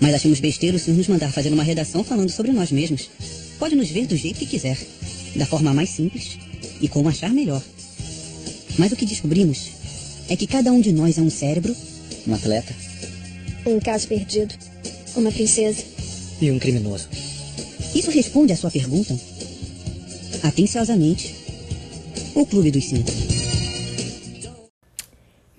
[0.00, 3.10] Mas achamos besteiro o senhor nos mandar fazer uma redação falando sobre nós mesmos.
[3.58, 4.78] Pode nos ver do jeito que quiser,
[5.36, 6.38] da forma mais simples
[6.80, 7.62] e como achar melhor.
[8.78, 9.70] Mas o que descobrimos
[10.28, 11.74] é que cada um de nós é um cérebro,
[12.26, 12.74] um atleta,
[13.66, 14.54] um caso perdido,
[15.16, 15.82] uma princesa
[16.40, 17.08] e um criminoso.
[17.94, 19.18] Isso responde à sua pergunta?
[20.42, 21.34] Atenciosamente,
[22.34, 23.29] o Clube dos Cinco.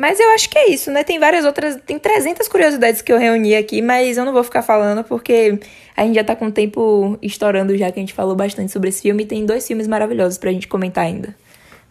[0.02, 1.04] Mas eu acho que é isso, né?
[1.04, 4.64] Tem várias outras, tem 300 curiosidades que eu reuni aqui, mas eu não vou ficar
[4.64, 5.60] falando porque
[5.96, 8.90] a gente já tá com o tempo estourando já que a gente falou bastante sobre
[8.90, 11.36] esse filme e tem dois filmes maravilhosos pra gente comentar ainda.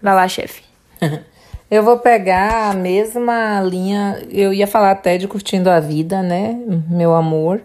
[0.03, 0.65] Vai lá, chefe.
[1.71, 6.59] eu vou pegar a mesma linha, eu ia falar até de Curtindo a Vida, né?
[6.91, 7.61] Meu amor.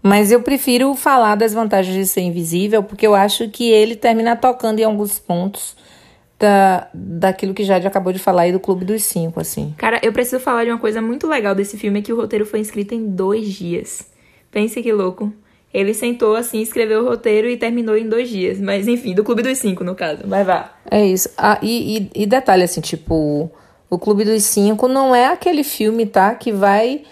[0.00, 4.36] Mas eu prefiro falar das vantagens de ser invisível, porque eu acho que ele termina
[4.36, 5.74] tocando em alguns pontos
[6.40, 9.74] da, daquilo que Jade acabou de falar aí do Clube dos Cinco, assim.
[9.76, 12.46] Cara, eu preciso falar de uma coisa muito legal desse filme, é que o roteiro
[12.46, 14.06] foi escrito em dois dias.
[14.50, 15.32] Pense que louco.
[15.72, 18.58] Ele sentou assim, escreveu o roteiro e terminou em dois dias.
[18.58, 20.22] Mas enfim, do Clube dos Cinco, no caso.
[20.26, 20.72] Vai vá.
[20.90, 21.28] É isso.
[21.36, 23.50] Ah, e, e, e detalhe, assim, tipo,
[23.88, 26.34] o Clube dos Cinco não é aquele filme, tá?
[26.34, 27.02] Que vai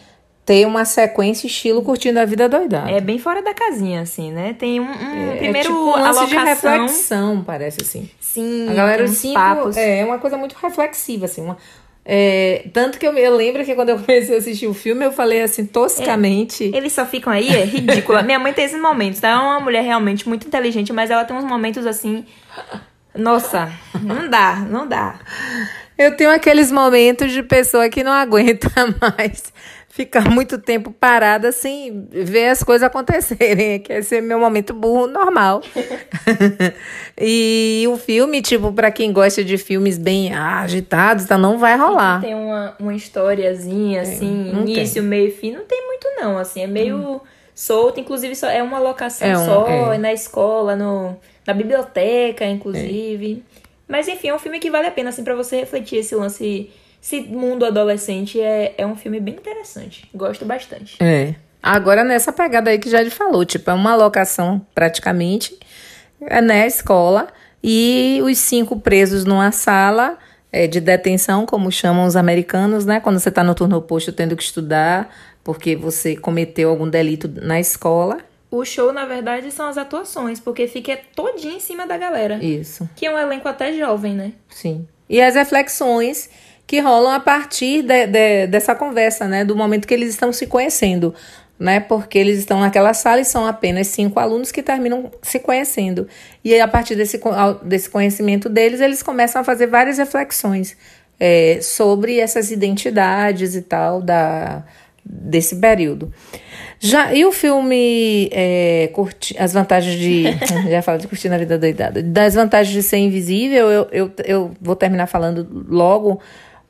[0.48, 2.90] ter uma sequência estilo curtindo a vida doidada.
[2.90, 4.56] É bem fora da casinha, assim, né?
[4.58, 6.26] Tem um, um é, primeiro é tipo um lance alocação...
[6.26, 8.08] de reflexão, parece assim.
[8.18, 9.76] Sim, a galera os cinco papos.
[9.76, 11.58] é uma coisa muito reflexiva, assim, uma,
[12.02, 15.12] é, tanto que eu, eu, lembro que quando eu comecei a assistir o filme, eu
[15.12, 16.70] falei assim, toscamente.
[16.72, 18.22] É, eles só ficam aí, é ridícula.
[18.24, 19.28] Minha mãe tem esses momentos, tá?
[19.28, 22.24] É uma mulher realmente muito inteligente, mas ela tem uns momentos assim.
[23.14, 25.18] Nossa, não dá, não dá.
[25.98, 28.70] Eu tenho aqueles momentos de pessoa que não aguenta
[29.18, 29.52] mais
[29.98, 35.08] ficar muito tempo parada sem ver as coisas acontecerem, que esse é meu momento burro
[35.08, 35.60] normal.
[37.20, 42.20] e o filme, tipo, para quem gosta de filmes bem agitados, tá, não vai rolar.
[42.20, 45.10] Tem uma, uma historiazinha, assim, é, início, tem.
[45.10, 47.20] meio e fim, não tem muito não, assim, é meio hum.
[47.52, 49.98] solto, inclusive só, é uma locação é um, só, é.
[49.98, 53.42] na escola, no, na biblioteca, inclusive.
[53.44, 53.68] É.
[53.88, 56.70] Mas enfim, é um filme que vale a pena, assim, para você refletir esse lance
[57.02, 60.08] esse mundo adolescente é, é um filme bem interessante.
[60.14, 60.96] Gosto bastante.
[61.02, 61.34] É.
[61.62, 65.58] Agora, nessa pegada aí que já falou, tipo, é uma locação praticamente,
[66.20, 67.28] é, né, escola,
[67.62, 70.16] e os cinco presos numa sala
[70.52, 74.36] é, de detenção, como chamam os americanos, né, quando você está no turno oposto tendo
[74.36, 78.18] que estudar, porque você cometeu algum delito na escola.
[78.50, 82.42] O show, na verdade, são as atuações, porque fica todinho em cima da galera.
[82.42, 82.88] Isso.
[82.96, 84.32] Que é um elenco até jovem, né?
[84.48, 84.86] Sim.
[85.08, 86.30] E as reflexões
[86.68, 89.42] que rolam a partir de, de, dessa conversa, né?
[89.42, 91.14] Do momento que eles estão se conhecendo,
[91.58, 91.80] né?
[91.80, 96.06] Porque eles estão naquela sala e são apenas cinco alunos que terminam se conhecendo.
[96.44, 97.18] E a partir desse,
[97.62, 100.76] desse conhecimento deles, eles começam a fazer várias reflexões
[101.18, 104.62] é, sobre essas identidades e tal da,
[105.02, 106.12] desse período.
[106.78, 110.24] Já, e o filme é, curti, As Vantagens de.
[110.70, 112.02] já falo de curtir na vida doidada.
[112.02, 116.20] Das vantagens de ser invisível, eu, eu, eu vou terminar falando logo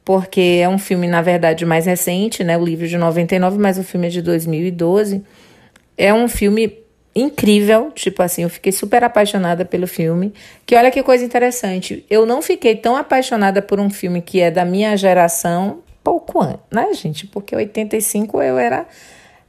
[0.09, 2.57] porque é um filme, na verdade, mais recente, né?
[2.57, 5.23] O livro de 99, mas o filme é de 2012.
[5.99, 6.79] É um filme
[7.15, 10.33] incrível, tipo assim, eu fiquei super apaixonada pelo filme.
[10.65, 14.51] Que olha que coisa interessante, eu não fiquei tão apaixonada por um filme que é
[14.51, 17.27] da minha geração pouco antes, né, gente?
[17.27, 18.87] Porque 85 eu era,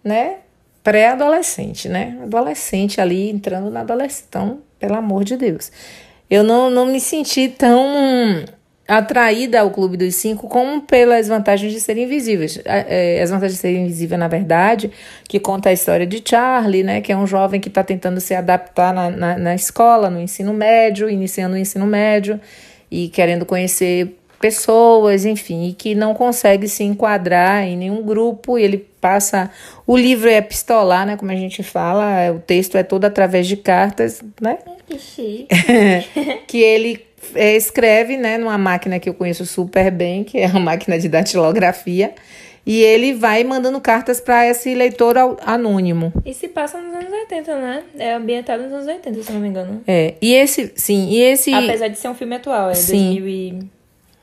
[0.04, 0.40] né,
[0.84, 2.20] pré-adolescente, né?
[2.22, 4.26] Adolescente ali, entrando na adolescência.
[4.28, 5.72] Então, pelo amor de Deus.
[6.30, 8.44] Eu não, não me senti tão
[8.90, 12.60] atraída ao Clube dos Cinco como pelas vantagens de serem invisíveis.
[12.66, 14.90] É, as vantagens de serem invisíveis, na verdade,
[15.28, 18.34] que conta a história de Charlie, né, que é um jovem que está tentando se
[18.34, 22.42] adaptar na, na, na, escola, no ensino médio, iniciando o ensino médio
[22.90, 28.58] e querendo conhecer pessoas, enfim, e que não consegue se enquadrar em nenhum grupo.
[28.58, 29.52] E ele passa.
[29.86, 31.16] O livro é epistolar, né?
[31.16, 34.58] Como a gente fala, é, o texto é todo através de cartas, né?
[34.88, 35.48] Que
[36.48, 40.58] que ele é, escreve, né, numa máquina que eu conheço super bem, que é a
[40.60, 42.14] máquina de datilografia.
[42.66, 46.14] E ele vai mandando cartas para esse leitor anônimo.
[46.24, 47.84] E se passa nos anos 80, né?
[47.98, 49.82] É ambientado nos anos 80, se não me engano.
[49.88, 50.14] É.
[50.22, 51.52] E esse, sim, e esse.
[51.52, 53.16] Apesar de ser um filme atual, é Sim.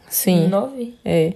[0.09, 0.85] 2009?
[0.85, 0.95] Sim.
[1.05, 1.33] É.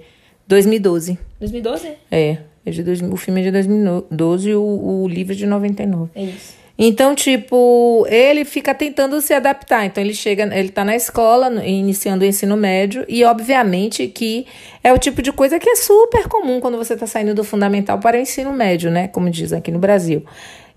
[0.47, 1.19] 2012.
[1.41, 1.89] 2012?
[2.11, 2.39] É.
[2.65, 6.11] é de dois, o filme é de 2012 e o, o livro é de 99.
[6.15, 6.60] É isso.
[6.83, 9.85] Então, tipo, ele fica tentando se adaptar.
[9.85, 14.47] Então, ele chega, ele tá na escola, iniciando o ensino médio, e obviamente que
[14.83, 17.99] é o tipo de coisa que é super comum quando você tá saindo do fundamental
[17.99, 19.09] para o ensino médio, né?
[19.09, 20.25] Como diz aqui no Brasil.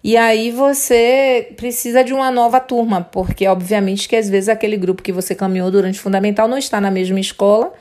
[0.03, 5.01] E aí você precisa de uma nova turma, porque obviamente que às vezes aquele grupo
[5.01, 7.71] que você caminhou durante o fundamental não está na mesma escola.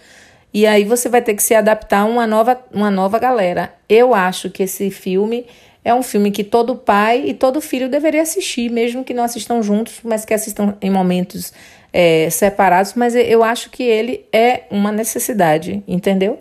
[0.54, 3.74] E aí você vai ter que se adaptar a uma nova, uma nova galera.
[3.88, 5.44] Eu acho que esse filme
[5.84, 9.62] é um filme que todo pai e todo filho deveria assistir, mesmo que não assistam
[9.62, 11.52] juntos, mas que assistam em momentos
[11.92, 12.94] é, separados.
[12.94, 16.38] Mas eu acho que ele é uma necessidade, entendeu?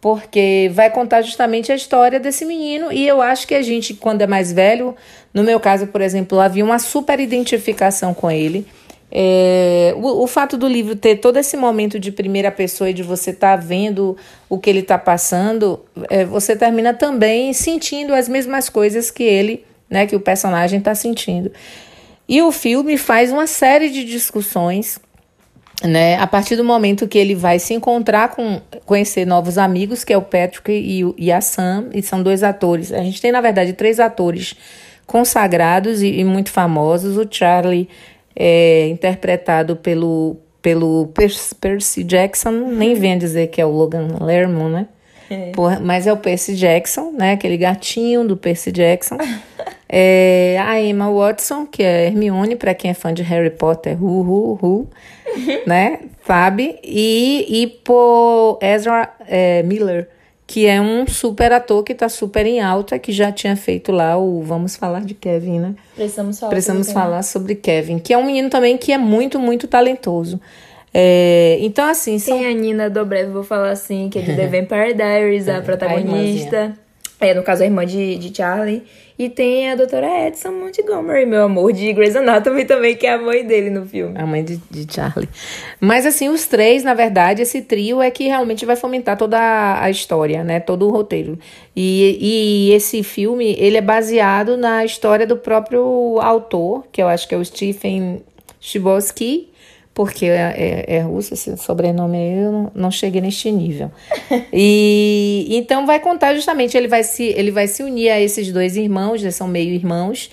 [0.00, 2.92] Porque vai contar justamente a história desse menino.
[2.92, 4.94] E eu acho que a gente, quando é mais velho,
[5.32, 8.66] no meu caso, por exemplo, havia uma super identificação com ele.
[9.16, 13.04] É, o, o fato do livro ter todo esse momento de primeira pessoa e de
[13.04, 14.16] você estar vendo
[14.48, 19.64] o que ele está passando, é, você termina também sentindo as mesmas coisas que ele,
[19.88, 21.52] né, que o personagem está sentindo.
[22.28, 24.98] E o filme faz uma série de discussões
[25.82, 26.16] né?
[26.16, 30.16] A partir do momento que ele vai se encontrar com conhecer novos amigos, que é
[30.16, 32.92] o Patrick e, e a Sam, e são dois atores.
[32.92, 34.54] A gente tem, na verdade, três atores
[35.06, 37.18] consagrados e, e muito famosos.
[37.18, 37.88] O Charlie
[38.36, 41.12] é interpretado pelo, pelo
[41.60, 44.86] Percy, Jackson, nem venha dizer que é o Logan Lerman, né?
[45.54, 47.32] Porra, mas é o Percy Jackson, né?
[47.32, 49.16] Aquele gatinho do Percy Jackson.
[49.96, 54.22] É, a Emma Watson, que é Hermione, para quem é fã de Harry Potter, hu,
[54.22, 54.88] hu, hu,
[55.68, 56.00] né?
[56.26, 56.80] Sabe?
[56.82, 60.08] E, e por Ezra é, Miller,
[60.54, 64.16] que é um super ator que tá super em alta, que já tinha feito lá
[64.16, 65.74] o Vamos Falar de Kevin, né?
[65.96, 66.50] Precisamos falar.
[66.50, 70.40] Precisamos sobre falar sobre Kevin, que é um menino também que é muito, muito talentoso.
[70.94, 74.46] É, então, assim, são Tem a Nina Dobrev, vou falar assim, que é de The
[74.46, 76.78] Vampire Diaries, a protagonista.
[77.20, 78.82] É, no caso, a irmã de, de Charlie.
[79.16, 83.18] E tem a doutora Edson Montgomery, meu amor, de Grey's Anatomy também, que é a
[83.18, 84.18] mãe dele no filme.
[84.18, 85.28] A mãe de, de Charlie.
[85.80, 89.38] Mas assim, os três, na verdade, esse trio é que realmente vai fomentar toda
[89.80, 90.58] a, história, né?
[90.58, 91.38] Todo o roteiro.
[91.76, 97.28] E, e esse filme, ele é baseado na história do próprio autor, que eu acho
[97.28, 98.20] que é o Stephen
[98.60, 99.48] Chbosky,
[99.94, 103.90] porque é, é, é russo, esse sobrenome aí, eu não, não cheguei neste nível.
[104.52, 108.76] E então vai contar justamente, ele vai se, ele vai se unir a esses dois
[108.76, 110.30] irmãos, eles são meio irmãos,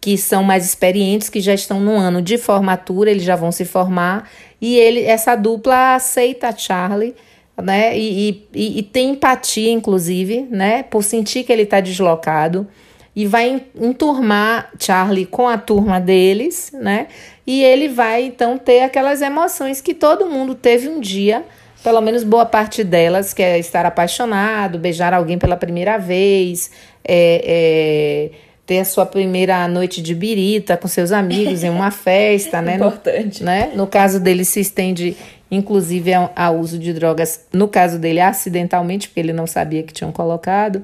[0.00, 3.64] que são mais experientes, que já estão no ano de formatura, eles já vão se
[3.64, 4.28] formar,
[4.60, 7.14] e ele, essa dupla aceita a Charlie,
[7.60, 7.96] né?
[7.96, 10.82] E, e, e tem empatia, inclusive, né?
[10.82, 12.66] Por sentir que ele está deslocado.
[13.14, 17.08] E vai en- enturmar Charlie com a turma deles, né?
[17.46, 21.44] E ele vai, então, ter aquelas emoções que todo mundo teve um dia,
[21.84, 26.70] pelo menos boa parte delas, que é estar apaixonado, beijar alguém pela primeira vez,
[27.04, 32.62] é, é, ter a sua primeira noite de birita com seus amigos em uma festa,
[32.62, 32.78] né?
[32.78, 33.42] No- Importante.
[33.44, 33.72] né?
[33.74, 35.16] No caso dele se estende,
[35.50, 39.92] inclusive, ao, ao uso de drogas, no caso dele, acidentalmente, porque ele não sabia que
[39.92, 40.82] tinham colocado.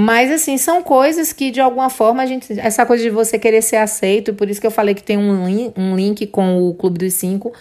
[0.00, 2.56] Mas, assim, são coisas que, de alguma forma, a gente.
[2.60, 5.18] Essa coisa de você querer ser aceito, e por isso que eu falei que tem
[5.18, 7.52] um, lin- um link com o Clube dos Cinco,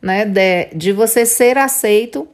[0.00, 0.24] né?
[0.24, 2.26] De, de você ser aceito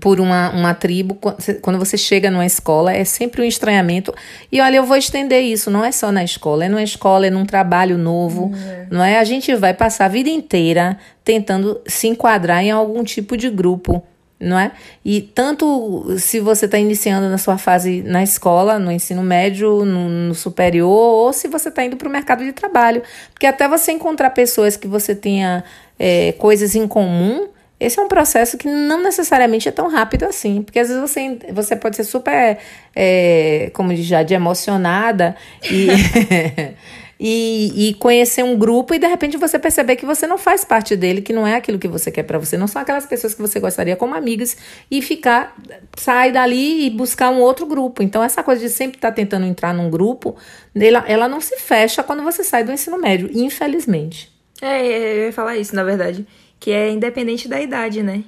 [0.00, 4.14] por uma, uma tribo, qu- quando você chega numa escola, é sempre um estranhamento.
[4.50, 7.30] E olha, eu vou estender isso, não é só na escola, é numa escola, é
[7.30, 8.50] num trabalho novo,
[8.90, 9.18] não é?
[9.18, 14.02] A gente vai passar a vida inteira tentando se enquadrar em algum tipo de grupo,
[14.40, 14.72] não é?
[15.04, 20.08] E tanto se você está iniciando na sua fase na escola, no ensino médio, no,
[20.08, 23.02] no superior, ou se você está indo para o mercado de trabalho.
[23.34, 25.62] Porque até você encontrar pessoas que você tenha
[25.98, 30.62] é, coisas em comum, esse é um processo que não necessariamente é tão rápido assim,
[30.62, 32.58] porque às vezes você, você pode ser super,
[32.94, 35.34] é, como diz já, de emocionada
[35.64, 35.88] e,
[37.20, 40.96] e, e conhecer um grupo e de repente você perceber que você não faz parte
[40.96, 43.42] dele, que não é aquilo que você quer pra você, não são aquelas pessoas que
[43.42, 44.56] você gostaria como amigas
[44.90, 45.54] e ficar,
[45.98, 48.02] sair dali e buscar um outro grupo.
[48.02, 50.34] Então essa coisa de sempre estar tentando entrar num grupo,
[50.74, 54.32] ela, ela não se fecha quando você sai do ensino médio, infelizmente.
[54.62, 56.26] É, eu ia falar isso, na verdade.
[56.58, 58.24] Que é independente da idade, né?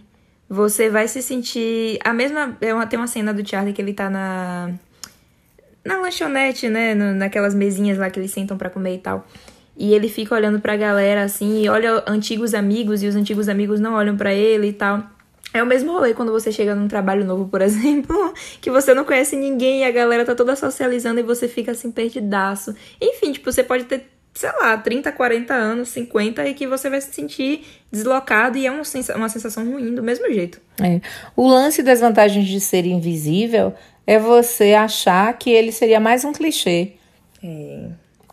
[0.53, 1.99] você vai se sentir.
[2.05, 2.57] A mesma.
[2.61, 4.71] É tem uma cena do Charlie que ele tá na.
[5.85, 6.95] Na lanchonete, né?
[6.95, 9.27] Naquelas mesinhas lá que eles sentam pra comer e tal.
[9.77, 13.81] E ele fica olhando pra galera assim, e olha antigos amigos, e os antigos amigos
[13.81, 15.03] não olham pra ele e tal.
[15.55, 19.05] É o mesmo rolê quando você chega num trabalho novo, por exemplo, que você não
[19.05, 22.75] conhece ninguém e a galera tá toda socializando e você fica assim perdidaço.
[23.01, 27.01] Enfim, tipo, você pode ter, sei lá, 30, 40 anos, 50 e que você vai
[27.01, 30.61] se sentir deslocado e é uma sensa- uma sensação ruim do mesmo jeito.
[30.81, 31.01] É.
[31.37, 33.75] O lance das vantagens de ser invisível
[34.07, 36.93] é você achar que ele seria mais um clichê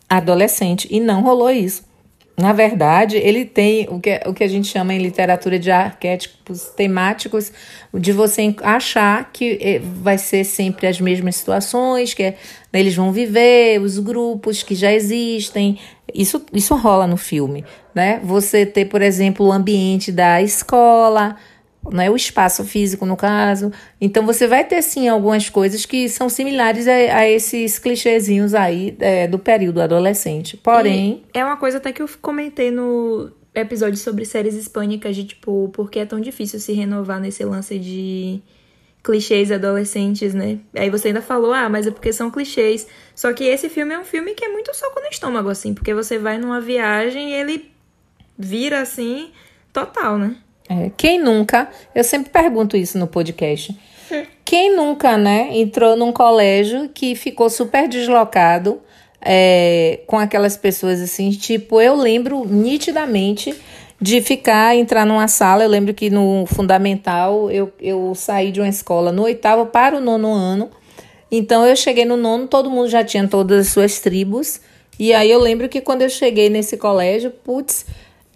[0.09, 0.88] adolescente.
[0.89, 1.88] E não rolou isso.
[2.38, 6.70] Na verdade, ele tem o que, o que a gente chama em literatura de arquétipos
[6.70, 7.51] temáticos,
[7.93, 12.38] de você achar que eh, vai ser sempre as mesmas situações, que é-
[12.72, 15.78] eles vão viver, os grupos que já existem.
[16.13, 17.65] Isso, isso rola no filme.
[17.93, 18.22] Né?
[18.24, 21.36] Você ter, por exemplo, o ambiente da escola,
[21.91, 23.71] né, o espaço físico, no caso.
[23.99, 28.95] Então, você vai ter, sim, algumas coisas que são similares a, a esses clichêzinhos aí
[28.99, 30.57] é, do período adolescente.
[30.57, 35.23] Porém, E é uma coisa até que eu comentei no episódio sobre séries hispânicas de
[35.23, 38.41] tipo, por que é tão difícil se renovar nesse lance de
[39.03, 40.59] clichês adolescentes, né?
[40.75, 42.86] Aí você ainda falou, ah, mas é porque são clichês.
[43.15, 45.93] Só que esse filme é um filme que é muito soco no estômago, assim, porque
[45.93, 47.71] você vai numa viagem e ele
[48.38, 49.32] vira assim,
[49.71, 50.36] total, né?
[50.70, 53.76] É, quem nunca, eu sempre pergunto isso no podcast,
[54.45, 58.80] quem nunca, né, entrou num colégio que ficou super deslocado
[59.22, 63.53] é, com aquelas pessoas assim, tipo, eu lembro nitidamente
[64.01, 68.70] de ficar, entrar numa sala, eu lembro que no fundamental eu, eu saí de uma
[68.70, 70.70] escola no oitavo para o nono ano,
[71.32, 74.61] então eu cheguei no nono, todo mundo já tinha todas as suas tribos,
[74.97, 77.86] e aí eu lembro que quando eu cheguei nesse colégio, putz,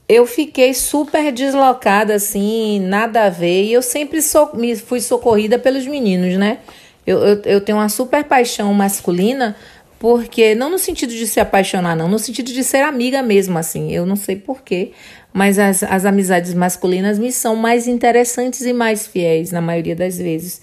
[0.07, 3.63] eu fiquei super deslocada, assim, nada a ver.
[3.63, 4.19] E eu sempre
[4.53, 6.59] me fui socorrida pelos meninos, né?
[7.05, 9.55] Eu, eu, eu tenho uma super paixão masculina,
[9.99, 13.91] porque, não no sentido de se apaixonar, não, no sentido de ser amiga mesmo, assim.
[13.91, 14.91] Eu não sei porquê,
[15.31, 20.17] mas as, as amizades masculinas me são mais interessantes e mais fiéis, na maioria das
[20.17, 20.61] vezes.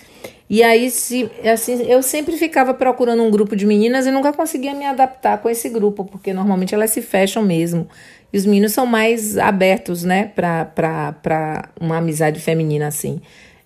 [0.49, 4.75] E aí, se, assim, eu sempre ficava procurando um grupo de meninas e nunca conseguia
[4.75, 7.89] me adaptar com esse grupo, porque normalmente elas se fecham mesmo.
[8.33, 13.21] E os meninos são mais abertos, né, pra, pra, pra uma amizade feminina, assim.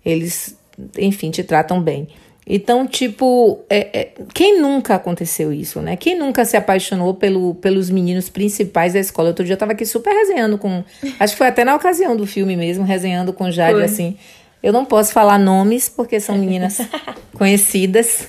[0.05, 0.57] Eles,
[0.99, 2.09] enfim, te tratam bem.
[2.47, 5.97] Então, tipo, é, é, quem nunca aconteceu isso, né?
[5.97, 9.29] Quem nunca se apaixonou pelo, pelos meninos principais da escola?
[9.29, 10.85] Outro dia eu tava aqui super resenhando com.
[11.19, 13.85] Acho que foi até na ocasião do filme mesmo, resenhando com Jade, Foi.
[13.85, 14.17] assim.
[14.63, 16.81] Eu não posso falar nomes, porque são meninas
[17.33, 18.29] conhecidas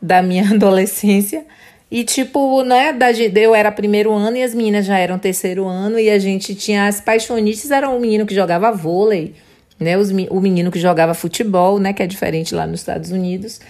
[0.00, 1.46] da minha adolescência.
[1.94, 5.96] E, tipo, né, da, eu era primeiro ano e as meninas já eram terceiro ano,
[5.96, 9.36] e a gente tinha as paixonites, era o menino que jogava vôlei,
[9.78, 13.60] né, os, o menino que jogava futebol, né, que é diferente lá nos Estados Unidos.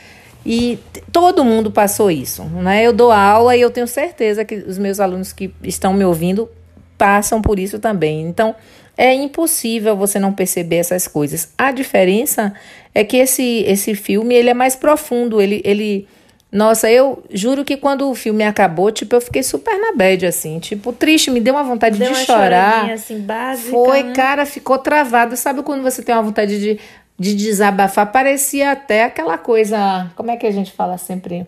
[0.46, 0.78] E
[1.12, 2.86] todo mundo passou isso, né?
[2.86, 6.48] Eu dou aula e eu tenho certeza que os meus alunos que estão me ouvindo
[6.96, 8.22] passam por isso também.
[8.22, 8.54] Então,
[8.96, 11.52] é impossível você não perceber essas coisas.
[11.58, 12.54] A diferença
[12.94, 15.60] é que esse, esse filme, ele é mais profundo, ele...
[15.62, 16.08] ele
[16.54, 20.60] nossa, eu juro que quando o filme acabou, tipo, eu fiquei super na bad, assim.
[20.60, 22.90] Tipo, triste, me deu uma vontade Deu de uma chorar.
[22.92, 24.12] assim, básica, Foi, né?
[24.12, 25.36] cara, ficou travado.
[25.36, 26.78] Sabe quando você tem uma vontade de,
[27.18, 28.12] de desabafar?
[28.12, 30.08] Parecia até aquela coisa.
[30.14, 31.44] Como é que a gente fala sempre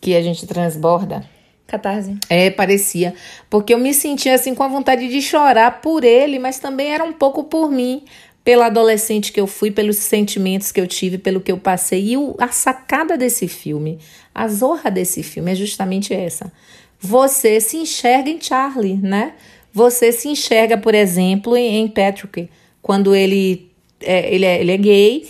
[0.00, 1.24] que a gente transborda?
[1.66, 2.16] Catarse.
[2.30, 3.12] É, parecia.
[3.50, 7.02] Porque eu me sentia assim com a vontade de chorar por ele, mas também era
[7.02, 8.04] um pouco por mim,
[8.44, 12.10] pela adolescente que eu fui, pelos sentimentos que eu tive, pelo que eu passei.
[12.10, 13.98] E o, a sacada desse filme,
[14.34, 16.52] a zorra desse filme é justamente essa.
[17.00, 19.32] Você se enxerga em Charlie, né?
[19.72, 22.48] Você se enxerga, por exemplo, em, Patrick,
[22.82, 23.70] quando ele
[24.00, 25.26] é, ele, é, ele é gay.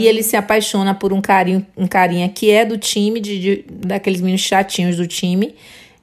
[0.00, 3.64] E ele se apaixona por um carinho, um carinha que é do time, de, de-
[3.68, 5.54] daqueles meninos chatinhos do time,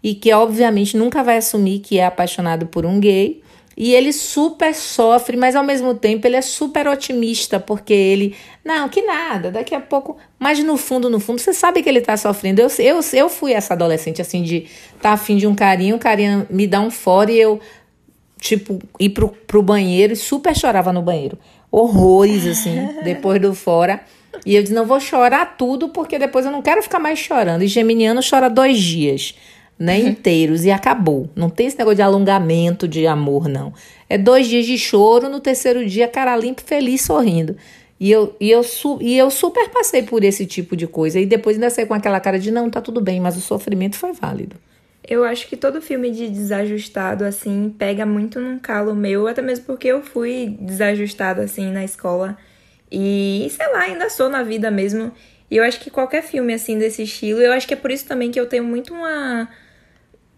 [0.01, 3.41] e que obviamente nunca vai assumir que é apaixonado por um gay.
[3.77, 8.87] E ele super sofre, mas ao mesmo tempo ele é super otimista, porque ele, não,
[8.87, 10.15] que nada, daqui a pouco.
[10.39, 12.61] Mas no fundo, no fundo, você sabe que ele tá sofrendo.
[12.61, 14.67] Eu, eu, eu fui essa adolescente, assim, de
[15.01, 17.59] tá afim de um carinho, o carinha me dá um fora e eu
[18.39, 21.37] tipo, ir pro, pro banheiro e super chorava no banheiro.
[21.71, 24.01] Horrores, assim, depois do fora.
[24.45, 27.63] E eu disse, não vou chorar tudo, porque depois eu não quero ficar mais chorando.
[27.63, 29.35] E geminiano chora dois dias,
[29.77, 31.29] né, inteiros, e acabou.
[31.35, 33.73] Não tem esse negócio de alongamento de amor, não.
[34.09, 37.55] É dois dias de choro, no terceiro dia, cara limpa, feliz, sorrindo.
[37.99, 41.19] E eu, e, eu su, e eu super passei por esse tipo de coisa.
[41.19, 43.97] E depois ainda saí com aquela cara de, não, tá tudo bem, mas o sofrimento
[43.97, 44.55] foi válido.
[45.07, 49.65] Eu acho que todo filme de desajustado, assim, pega muito num calo meu, até mesmo
[49.65, 52.37] porque eu fui desajustada, assim, na escola.
[52.91, 55.11] E, sei lá, ainda sou na vida mesmo.
[55.49, 58.07] E eu acho que qualquer filme, assim, desse estilo, eu acho que é por isso
[58.07, 59.47] também que eu tenho muito uma.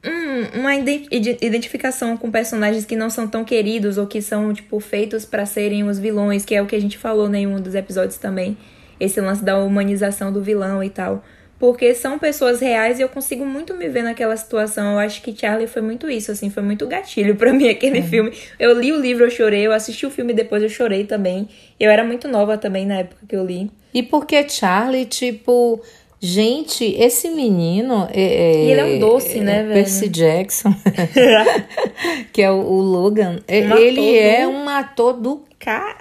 [0.06, 4.54] Um- uma ide- ide- identificação com personagens que não são tão queridos ou que são,
[4.54, 7.48] tipo, feitos pra serem os vilões, que é o que a gente falou né, em
[7.48, 8.58] um dos episódios também.
[9.00, 11.24] Esse lance da humanização do vilão e tal.
[11.60, 14.93] Porque são pessoas reais e eu consigo muito me ver naquela situação.
[14.93, 18.32] Eu acho que Charlie foi muito isso, assim, foi muito gatilho pra mim aquele filme.
[18.60, 21.50] Eu li o livro, eu chorei, eu assisti o filme depois, eu chorei também.
[21.80, 23.72] Eu era muito nova também na época que eu li.
[23.91, 25.82] E porque Charlie, tipo,
[26.20, 28.07] gente, esse menino.
[28.11, 29.74] É, é- E ele é um doce, né, é velho?
[29.74, 30.74] Percy Jackson,
[32.34, 33.39] que é o, o Logan.
[33.47, 35.97] é- Um ator ele é do- um ator do Cara,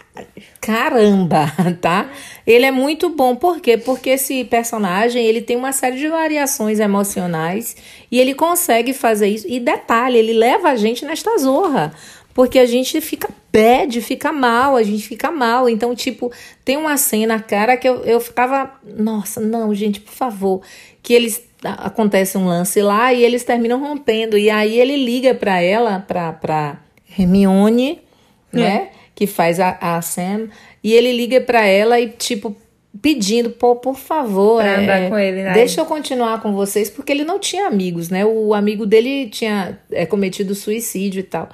[0.60, 1.50] caramba,
[1.80, 2.10] tá?
[2.46, 3.78] Ele é muito bom, por quê?
[3.78, 7.74] Porque esse personagem, ele tem uma série de variações emocionais
[8.12, 9.46] e ele consegue fazer isso.
[9.48, 11.92] E detalhe, ele leva a gente nesta zorra,
[12.34, 15.66] porque a gente fica bad, fica mal, a gente fica mal.
[15.66, 16.30] Então, tipo,
[16.62, 20.60] tem uma cena, cara, que eu, eu ficava, nossa, não, gente, por favor,
[21.02, 25.60] que eles acontece um lance lá e eles terminam rompendo e aí ele liga pra
[25.60, 26.80] ela, pra, pra
[27.18, 28.00] Hermione,
[28.52, 28.90] né?
[29.14, 30.48] Que faz a, a Sam.
[30.84, 32.54] E ele liga pra ela e, tipo,
[33.00, 34.62] pedindo, pô, por favor.
[34.62, 35.52] Pra é, andar com ele, né?
[35.54, 38.24] Deixa eu continuar com vocês, porque ele não tinha amigos, né?
[38.24, 41.48] O amigo dele tinha é, cometido suicídio e tal.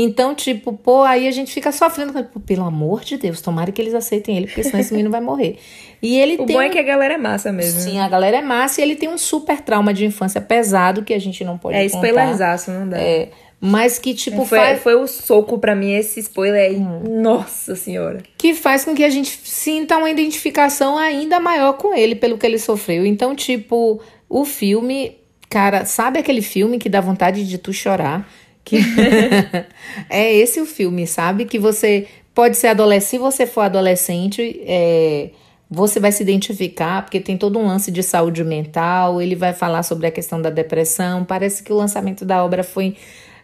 [0.00, 2.12] Então, tipo, pô, aí a gente fica sofrendo.
[2.24, 5.20] Pô, pelo amor de Deus, tomara que eles aceitem ele, porque senão esse menino vai
[5.20, 5.58] morrer.
[6.00, 6.54] E ele o tem.
[6.54, 7.80] bom é que a galera é massa mesmo.
[7.80, 11.12] Sim, a galera é massa e ele tem um super trauma de infância pesado que
[11.12, 12.96] a gente não pode É spoilerzaço, não dá.
[12.96, 13.30] É,
[13.60, 16.76] mas que, tipo, foi, faz, foi o soco pra mim, esse spoiler aí.
[16.76, 17.20] Hum.
[17.20, 18.22] Nossa senhora.
[18.36, 22.46] que faz com que a gente sinta uma identificação ainda maior com ele, pelo que
[22.46, 23.04] ele sofreu.
[23.04, 25.18] Então, tipo, o filme,
[25.50, 28.30] cara, sabe aquele filme que dá vontade de tu chorar?
[28.68, 28.76] Que...
[30.10, 31.46] é esse o filme, sabe?
[31.46, 35.30] Que você pode ser adolescente, se você for adolescente, é,
[35.70, 39.82] você vai se identificar, porque tem todo um lance de saúde mental, ele vai falar
[39.82, 41.24] sobre a questão da depressão.
[41.24, 42.94] Parece que o lançamento da obra foi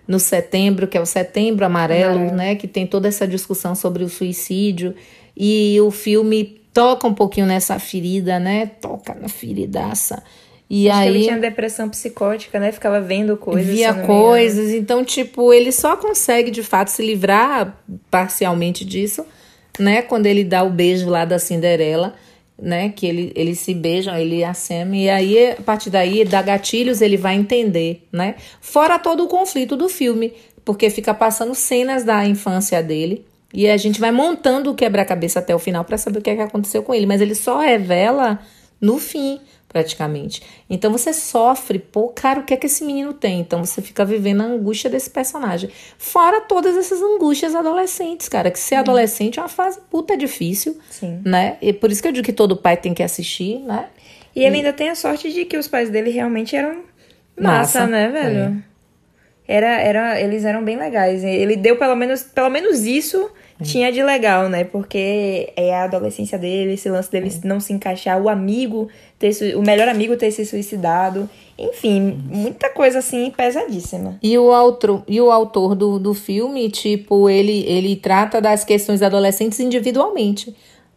[0.07, 2.37] no setembro, que é o setembro amarelo, Amarelo.
[2.37, 2.55] né?
[2.55, 4.95] Que tem toda essa discussão sobre o suicídio.
[5.35, 8.67] E o filme toca um pouquinho nessa ferida, né?
[8.67, 10.23] Toca na feridaça.
[10.69, 12.73] E Acho que ele aí tinha depressão psicótica, né?
[12.73, 13.67] Ficava vendo coisas.
[13.67, 17.79] via coisas, então tipo, ele só consegue de fato se livrar
[18.11, 19.25] parcialmente disso,
[19.79, 22.15] né, quando ele dá o beijo lá da Cinderela,
[22.57, 26.25] né, que ele, eles se beijam, ele e a Sam, e aí a partir daí
[26.25, 28.37] dá gatilhos, ele vai entender, né?
[28.61, 30.33] Fora todo o conflito do filme,
[30.65, 33.27] porque fica passando cenas da infância dele.
[33.53, 36.35] E a gente vai montando o quebra-cabeça até o final para saber o que, é
[36.35, 37.07] que aconteceu com ele.
[37.07, 38.41] Mas ele só revela
[38.81, 39.39] no fim,
[39.75, 40.41] praticamente.
[40.71, 43.41] Então você sofre, pô, cara, o que é que esse menino tem?
[43.41, 45.69] Então você fica vivendo a angústia desse personagem.
[45.99, 48.53] Fora todas essas angústias adolescentes, cara.
[48.53, 51.21] Que ser adolescente é uma fase puta difícil, Sim.
[51.25, 51.57] né?
[51.61, 53.89] E por isso que eu digo que todo pai tem que assistir, né?
[54.37, 56.85] E ele ainda tem a sorte de que os pais dele realmente eram
[57.37, 58.65] massa, Massa, né, velho?
[59.47, 61.25] Era, era, eles eram bem legais.
[61.25, 63.29] Ele deu pelo menos, pelo menos isso
[63.63, 64.65] tinha de legal, né?
[64.65, 68.89] Porque é a adolescência dele, esse lance dele não se encaixar, o amigo
[69.19, 71.29] ter o melhor amigo ter se suicidado,
[71.59, 74.19] enfim, muita coisa assim pesadíssima.
[74.23, 79.03] E o autor, e o autor do, do filme, tipo, ele, ele trata das questões
[79.03, 80.55] adolescentes individualmente,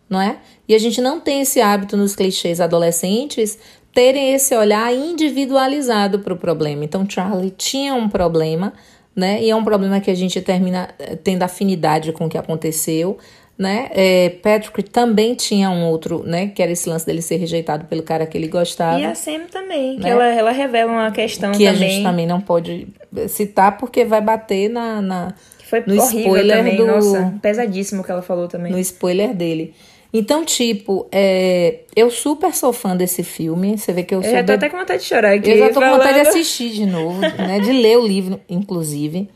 [0.09, 0.37] não é?
[0.67, 3.57] E a gente não tem esse hábito nos clichês adolescentes
[3.93, 6.83] terem esse olhar individualizado para o problema.
[6.83, 8.73] Então, Charlie tinha um problema,
[9.17, 9.41] né?
[9.43, 13.17] E é um problema que a gente termina eh, tendo afinidade com o que aconteceu.
[13.57, 13.89] Né?
[13.91, 16.49] É, Patrick também tinha um outro, né?
[16.49, 19.47] Que era esse lance dele ser rejeitado pelo cara que ele gostava E a Sam
[19.51, 20.11] também, que Né?
[20.11, 21.89] ela, ela revela uma questão que a também.
[21.89, 22.87] gente também não pode
[23.27, 28.05] citar porque vai bater na, na- que foi no spoiler também, do- nossa, pesadíssimo o
[28.05, 28.71] que ela falou também.
[28.71, 29.73] no spoiler dele.
[30.13, 33.77] Então, tipo, é, eu super sou fã desse filme.
[33.77, 34.31] Você vê que eu Eu sou.
[34.31, 35.49] já tô até com vontade de chorar aqui.
[35.49, 37.59] eu já tô com vontade de assistir de novo, né?
[37.59, 39.29] De ler o livro, inclusive.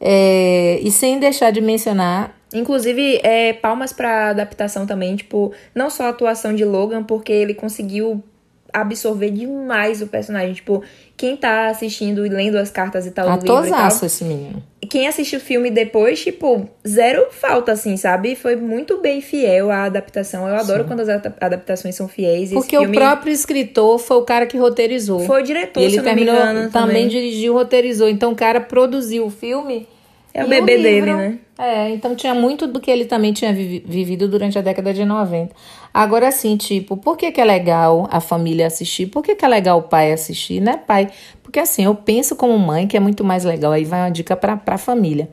[0.00, 2.36] É, e sem deixar de mencionar.
[2.54, 7.52] Inclusive, é, palmas pra adaptação também, tipo, não só a atuação de Logan, porque ele
[7.54, 8.22] conseguiu
[8.72, 10.52] absorver demais o personagem.
[10.54, 10.82] Tipo,
[11.16, 14.62] quem tá assistindo e lendo as cartas e tal e Atorzaço esse menino.
[14.88, 18.36] quem assiste o filme depois, tipo, zero falta, assim, sabe?
[18.36, 20.46] Foi muito bem fiel à adaptação.
[20.48, 22.50] Eu adoro quando as adap- adaptações são fiéis.
[22.50, 25.20] Porque Esse o filme próprio escritor foi o cara que roteirizou.
[25.20, 27.08] Foi o diretor, E ele terminou, engano, também também.
[27.08, 28.08] dirigiu, roteirizou.
[28.08, 29.86] Então o cara produziu o filme.
[30.38, 31.38] É o e bebê livro- dele, né?
[31.58, 35.04] É, então tinha muito do que ele também tinha vivi- vivido durante a década de
[35.04, 35.54] 90.
[35.92, 39.06] Agora sim, tipo, por que, que é legal a família assistir?
[39.06, 41.08] Por que, que é legal o pai assistir, né, pai?
[41.42, 43.72] Porque assim, eu penso como mãe que é muito mais legal.
[43.72, 45.28] Aí vai uma dica pra, pra família.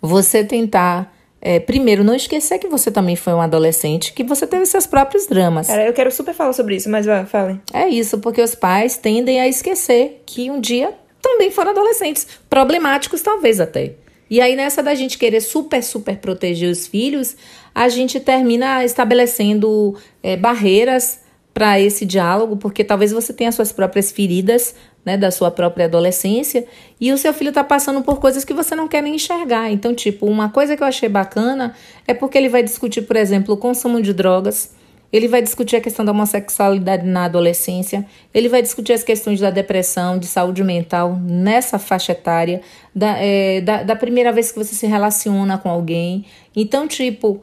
[0.00, 4.64] Você tentar é, primeiro, não esquecer que você também foi um adolescente, que você teve
[4.66, 5.66] seus próprios dramas.
[5.66, 7.60] Cara, eu quero super falar sobre isso, mas vai, fale.
[7.72, 13.22] É isso, porque os pais tendem a esquecer que um dia também foram adolescentes, problemáticos
[13.22, 13.94] talvez até.
[14.28, 17.36] E aí, nessa da gente querer super, super proteger os filhos,
[17.74, 21.20] a gente termina estabelecendo é, barreiras
[21.52, 26.64] para esse diálogo, porque talvez você tenha suas próprias feridas, né, da sua própria adolescência,
[27.00, 29.70] e o seu filho está passando por coisas que você não quer nem enxergar.
[29.70, 31.74] Então, tipo, uma coisa que eu achei bacana
[32.06, 34.72] é porque ele vai discutir, por exemplo, o consumo de drogas,
[35.12, 39.50] ele vai discutir a questão da homossexualidade na adolescência, ele vai discutir as questões da
[39.50, 42.60] depressão, de saúde mental nessa faixa etária,
[42.94, 46.24] da, é, da, da primeira vez que você se relaciona com alguém.
[46.54, 47.42] Então, tipo,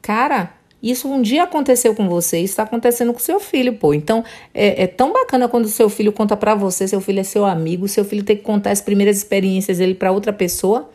[0.00, 0.52] cara,
[0.82, 3.94] isso um dia aconteceu com você, está acontecendo com seu filho, pô.
[3.94, 7.44] Então, é, é tão bacana quando seu filho conta para você, seu filho é seu
[7.44, 10.90] amigo, seu filho tem que contar as primeiras experiências dele para outra pessoa,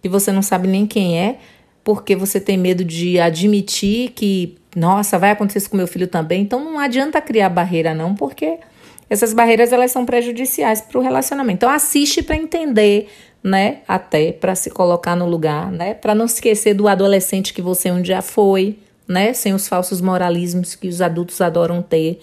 [0.00, 1.38] que você não sabe nem quem é,
[1.84, 6.42] porque você tem medo de admitir que, nossa, vai acontecer isso com meu filho também.
[6.42, 8.58] Então, não adianta criar barreira não, porque
[9.10, 11.56] essas barreiras elas são prejudiciais para o relacionamento.
[11.56, 13.08] Então, assiste para entender,
[13.42, 13.78] né?
[13.86, 15.94] Até para se colocar no lugar, né?
[15.94, 19.32] Para não esquecer do adolescente que você um dia foi, né?
[19.32, 22.20] Sem os falsos moralismos que os adultos adoram ter.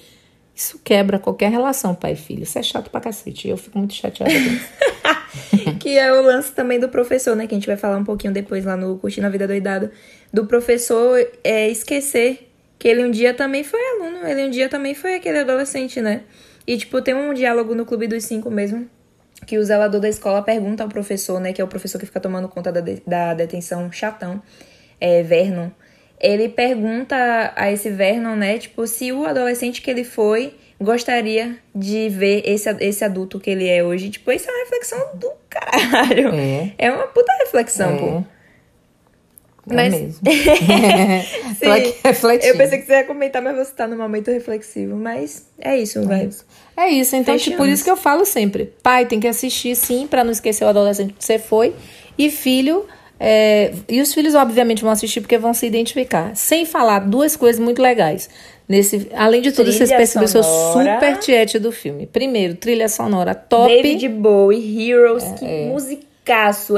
[0.60, 2.44] Isso quebra qualquer relação pai e filho.
[2.44, 3.48] Isso é chato pra cacete.
[3.48, 5.80] Eu fico muito chateada com isso.
[5.80, 7.48] que é o lance também do professor, né?
[7.48, 9.90] Que a gente vai falar um pouquinho depois lá no Curtindo a Vida Doidado.
[10.34, 14.28] Do professor é, esquecer que ele um dia também foi aluno.
[14.28, 16.24] Ele um dia também foi aquele adolescente, né?
[16.68, 18.86] E, tipo, tem um diálogo no Clube dos Cinco mesmo.
[19.48, 21.54] Que o zelador da escola pergunta ao professor, né?
[21.54, 24.42] Que é o professor que fica tomando conta da, de, da detenção chatão.
[25.00, 25.70] É, Vernon
[26.20, 32.10] ele pergunta a esse Vernon, né, tipo, se o adolescente que ele foi gostaria de
[32.10, 34.10] ver esse, esse adulto que ele é hoje.
[34.10, 36.34] Tipo, isso é uma reflexão do caralho.
[36.34, 37.98] É, é uma puta reflexão, é.
[37.98, 38.24] pô.
[39.70, 39.94] É mas...
[39.94, 40.20] mesmo.
[41.60, 44.96] Sim, eu pensei que você ia comentar, mas você tá num momento reflexivo.
[44.96, 46.30] Mas é isso, vai.
[46.78, 48.74] É isso, então, tipo, por isso que eu falo sempre.
[48.82, 51.76] Pai, tem que assistir sim, para não esquecer o adolescente que você foi.
[52.18, 52.88] E filho,
[53.20, 56.36] é, e os filhos, obviamente, vão assistir porque vão se identificar.
[56.36, 58.30] Sem falar duas coisas muito legais.
[58.68, 62.06] Nesse, além de tudo, trilha vocês percebem o seu super tiete do filme.
[62.06, 63.68] Primeiro, trilha sonora top.
[63.68, 65.66] David Bowie, Heroes, é, que é.
[65.68, 66.10] musicaço.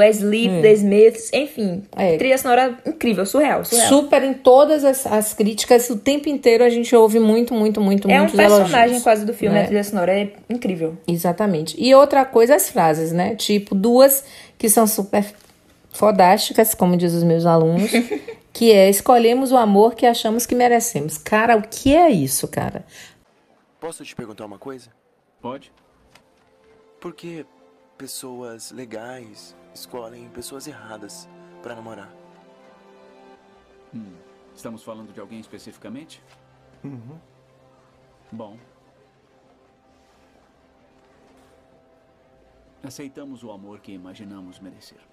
[0.00, 0.62] Sleep, hum.
[0.62, 1.82] The Smiths, enfim.
[1.94, 2.16] É.
[2.16, 3.88] Trilha sonora incrível, surreal, surreal.
[3.88, 5.90] Super em todas as, as, críticas.
[5.90, 8.32] O tempo inteiro a gente ouve muito, muito, muito, é muito.
[8.32, 9.64] É um personagem elogios, quase do filme, né?
[9.64, 10.96] a trilha sonora é incrível.
[11.06, 11.76] Exatamente.
[11.78, 13.34] E outra coisa, as frases, né?
[13.34, 14.24] Tipo, duas
[14.56, 15.22] que são super
[15.92, 17.90] fodásticas, como diz os meus alunos,
[18.52, 21.18] que é escolhemos o amor que achamos que merecemos.
[21.18, 22.84] Cara, o que é isso, cara?
[23.78, 24.90] Posso te perguntar uma coisa?
[25.40, 25.72] Pode.
[27.00, 27.44] Por que
[27.98, 31.28] pessoas legais escolhem pessoas erradas
[31.62, 32.12] para namorar?
[33.94, 34.14] Hum,
[34.54, 36.22] estamos falando de alguém especificamente?
[36.82, 37.18] Uhum.
[38.30, 38.56] Bom.
[42.82, 45.11] Aceitamos o amor que imaginamos merecer.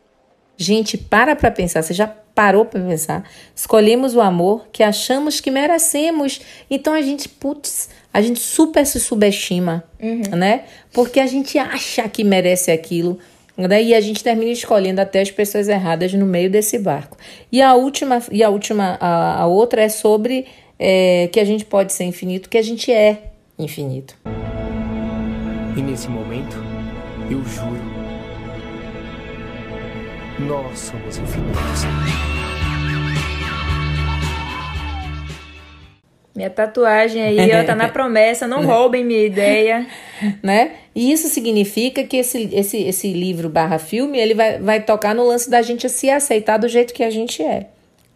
[0.62, 1.82] Gente, para para pensar.
[1.82, 3.24] Você já parou para pensar?
[3.56, 6.42] Escolhemos o amor que achamos que merecemos.
[6.70, 10.36] Então a gente, putz, a gente super se subestima, uhum.
[10.36, 10.66] né?
[10.92, 13.18] Porque a gente acha que merece aquilo.
[13.56, 13.84] Né?
[13.84, 17.18] E a gente termina escolhendo até as pessoas erradas no meio desse barco.
[17.50, 20.46] E a última, e a última, a, a outra é sobre
[20.78, 24.14] é, que a gente pode ser infinito, que a gente é infinito.
[25.78, 26.58] E nesse momento,
[27.30, 27.89] eu juro
[30.40, 31.84] nós somos infinitos.
[36.36, 39.86] Minha tatuagem aí, ó, tá na promessa, não roubem minha ideia.
[40.42, 40.72] Né?
[40.96, 45.26] E isso significa que esse, esse, esse livro barra filme, ele vai, vai tocar no
[45.26, 47.68] lance da gente se aceitar do jeito que a gente é,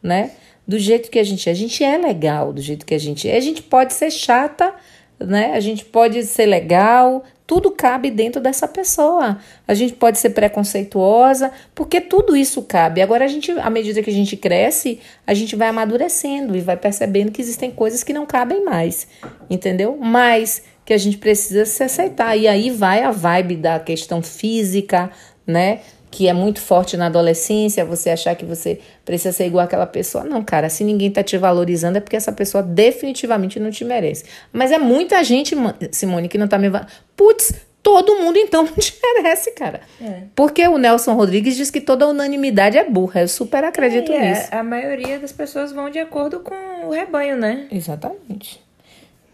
[0.02, 0.32] né?
[0.66, 1.52] Do jeito que a gente é.
[1.52, 3.36] A gente é legal do jeito que a gente é.
[3.36, 4.74] A gente pode ser chata,
[5.20, 5.52] né?
[5.54, 9.38] A gente pode ser legal, tudo cabe dentro dessa pessoa.
[9.68, 13.02] A gente pode ser preconceituosa, porque tudo isso cabe.
[13.02, 16.78] Agora, a gente, à medida que a gente cresce, a gente vai amadurecendo e vai
[16.78, 19.08] percebendo que existem coisas que não cabem mais,
[19.50, 19.98] entendeu?
[20.00, 22.38] Mas que a gente precisa se aceitar.
[22.38, 25.10] E aí vai a vibe da questão física,
[25.46, 25.82] né?
[26.14, 30.24] que é muito forte na adolescência, você achar que você precisa ser igual àquela pessoa.
[30.24, 34.24] Não, cara, se ninguém tá te valorizando é porque essa pessoa definitivamente não te merece.
[34.52, 35.56] Mas é muita gente,
[35.92, 36.70] Simone, que não tá me.
[37.16, 37.54] Putz,
[37.84, 39.82] todo mundo então não te merece, cara.
[40.02, 40.24] É.
[40.34, 43.22] Porque o Nelson Rodrigues diz que toda unanimidade é burra.
[43.22, 44.48] Eu super acredito é, nisso.
[44.52, 47.68] A maioria das pessoas vão de acordo com o rebanho, né?
[47.70, 48.64] Exatamente.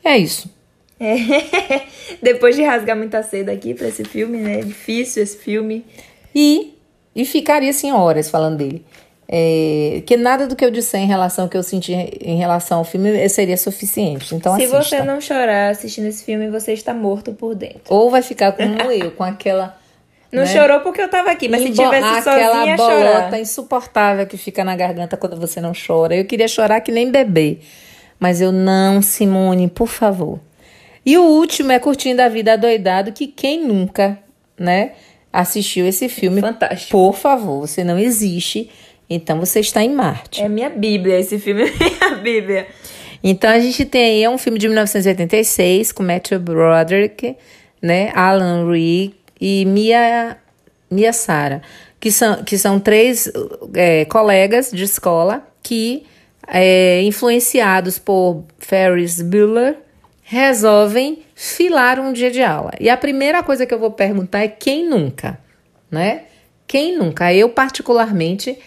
[0.03, 0.49] É isso.
[0.99, 1.15] É.
[2.21, 4.59] Depois de rasgar muita seda aqui para esse filme, né?
[4.59, 5.85] É difícil esse filme.
[6.33, 6.77] E,
[7.15, 8.85] e ficaria assim horas falando dele.
[9.31, 12.79] É, que nada do que eu disser em relação ao que eu senti em relação
[12.79, 14.33] ao filme seria suficiente.
[14.33, 14.81] Então Se assista.
[14.83, 17.81] você não chorar assistindo esse filme, você está morto por dentro.
[17.89, 19.77] Ou vai ficar como eu, com aquela.
[20.31, 20.47] Não né?
[20.47, 23.39] chorou porque eu tava aqui, mas se Embo- tivesse aquela sozinha, bolota chorar.
[23.39, 26.15] insuportável que fica na garganta quando você não chora.
[26.15, 27.59] Eu queria chorar que nem bebê.
[28.19, 30.39] Mas eu não, Simone, por favor.
[31.05, 34.19] E o último é Curtindo a Vida Adoidado, que quem nunca,
[34.59, 34.91] né,
[35.31, 36.91] assistiu esse filme, Fantástico.
[36.91, 38.69] por favor, você não existe,
[39.09, 40.41] então você está em Marte.
[40.41, 42.67] É minha bíblia, esse filme é minha bíblia.
[43.23, 47.35] Então a gente tem aí é um filme de 1986 com Matthew Broderick,
[47.81, 50.37] né, Alan Ree e Mia
[50.89, 51.61] Mia Sara,
[51.99, 53.31] que são que são três
[53.73, 56.05] é, colegas de escola que
[56.47, 59.77] é, influenciados por Ferris Bueller
[60.23, 62.71] resolvem filar um dia de aula.
[62.79, 65.39] E a primeira coisa que eu vou perguntar é quem nunca,
[65.89, 66.23] né?
[66.67, 67.33] Quem nunca?
[67.33, 68.57] Eu particularmente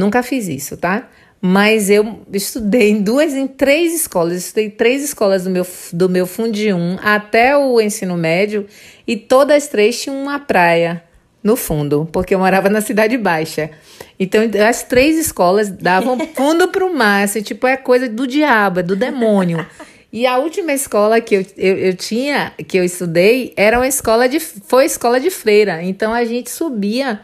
[0.00, 1.08] nunca fiz isso, tá?
[1.40, 4.32] Mas eu estudei em duas, em três escolas.
[4.32, 8.66] Eu estudei três escolas do meu, do meu Fundi 1 até o ensino médio
[9.06, 11.02] e todas as três tinham uma praia
[11.42, 13.70] no fundo, porque eu morava na Cidade Baixa.
[14.18, 18.80] Então, as três escolas davam fundo para o mar, assim, tipo, é coisa do diabo,
[18.80, 19.64] é do demônio.
[20.12, 24.28] E a última escola que eu, eu, eu tinha, que eu estudei, era uma escola
[24.28, 25.82] de, foi escola de freira.
[25.82, 27.20] Então, a gente subia,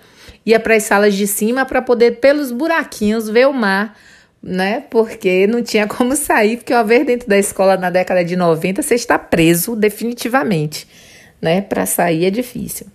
[0.46, 3.98] ia para as salas de cima para poder, pelos buraquinhos, ver o mar,
[4.40, 4.84] né?
[4.88, 8.80] Porque não tinha como sair, porque uma vez dentro da escola na década de 90,
[8.80, 10.86] você está preso definitivamente,
[11.42, 11.60] né?
[11.60, 12.86] Para sair é difícil.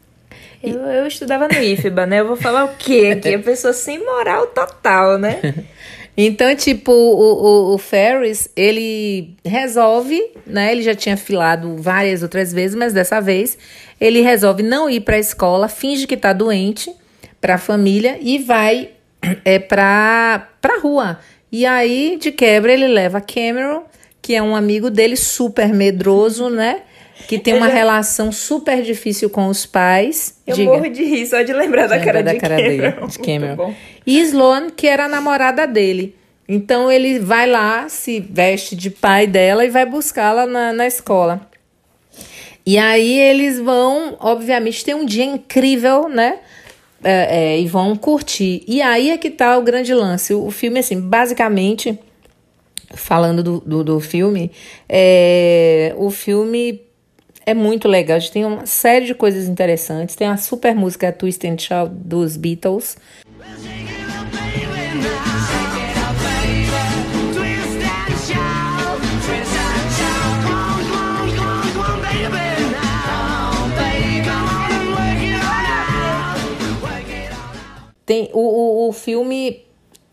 [0.64, 2.20] Eu, eu estudava no IFBA, né?
[2.20, 3.34] Eu vou falar o quê aqui?
[3.34, 5.40] A pessoa sem moral total, né?
[6.18, 10.74] Então, tipo, o, o, o Ferris, ele resolve, né?
[10.74, 13.58] Ele já tinha filado várias outras vezes, mas dessa vez
[14.00, 16.94] ele resolve não ir para a escola, finge que tá doente
[17.42, 18.92] para a família e vai
[19.44, 21.20] é, para para rua.
[21.52, 23.84] E aí, de quebra, ele leva Cameron,
[24.22, 26.84] que é um amigo dele super medroso, né?
[27.28, 30.40] Que tem uma relação super difícil com os pais.
[30.48, 30.72] Eu Diga.
[30.72, 32.78] morro de rir só de lembrar da Lembra cara da de cara Cameron.
[32.78, 33.76] dele, de Cameron.
[34.06, 36.16] E Sloane, que era a namorada dele.
[36.48, 41.50] Então ele vai lá, se veste de pai dela e vai buscá-la na, na escola.
[42.66, 46.40] E aí eles vão, obviamente, ter um dia incrível, né?
[47.04, 48.64] É, é, e vão curtir.
[48.68, 50.34] E aí é que tá o grande lance.
[50.34, 51.98] O, o filme, assim, basicamente,
[52.94, 54.52] falando do, do, do filme,
[54.88, 56.82] é, o filme
[57.46, 58.18] é muito legal.
[58.18, 60.16] A gente tem uma série de coisas interessantes.
[60.16, 62.98] Tem a super música Twist and Shout dos Beatles.
[78.12, 79.64] Tem o, o, o filme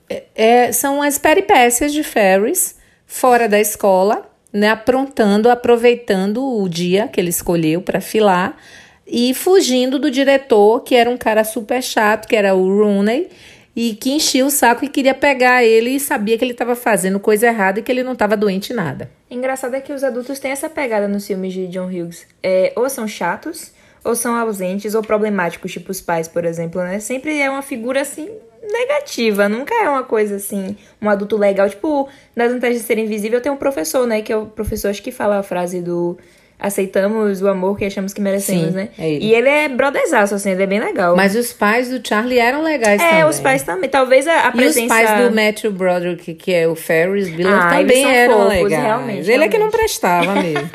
[0.09, 7.09] é, é- são as peripécias de Ferris fora da escola, né, aprontando, aproveitando o dia
[7.09, 8.57] que ele escolheu para filar
[9.05, 13.31] e fugindo do diretor, que era um cara super chato, que era o Rooney,
[13.75, 17.19] e que enchia o saco e queria pegar ele e sabia que ele estava fazendo
[17.19, 19.11] coisa errada e que ele não estava doente nada.
[19.29, 22.29] Engraçado é que os adultos têm essa pegada nos filmes de John Hughes.
[22.41, 23.73] É, ou são chatos,
[24.05, 26.99] ou são ausentes, ou problemáticos, tipo os pais, por exemplo, né?
[27.01, 28.29] Sempre é uma figura, assim,
[28.63, 29.49] negativa.
[29.49, 31.69] Nunca é uma coisa, assim, um adulto legal.
[31.69, 34.23] Tipo, nas vantagens de ser invisível, tem um professor, né?
[34.23, 36.19] Que é o professor, acho que fala a frase do...
[36.61, 38.89] Aceitamos o amor que achamos que merecemos, Sim, né?
[38.99, 39.25] é ele.
[39.27, 41.15] E ele é brotherzaço, assim, ele é bem legal.
[41.15, 43.25] Mas os pais do Charlie eram legais é, também.
[43.27, 43.89] os pais também.
[43.89, 44.81] Talvez a, a E presença...
[44.83, 48.83] os pais do Matthew Broderick, que é o Ferris Bueller, Ah, também eram fofos, legais.
[48.83, 49.77] realmente, Ele é que não realmente.
[49.79, 50.71] prestava mesmo.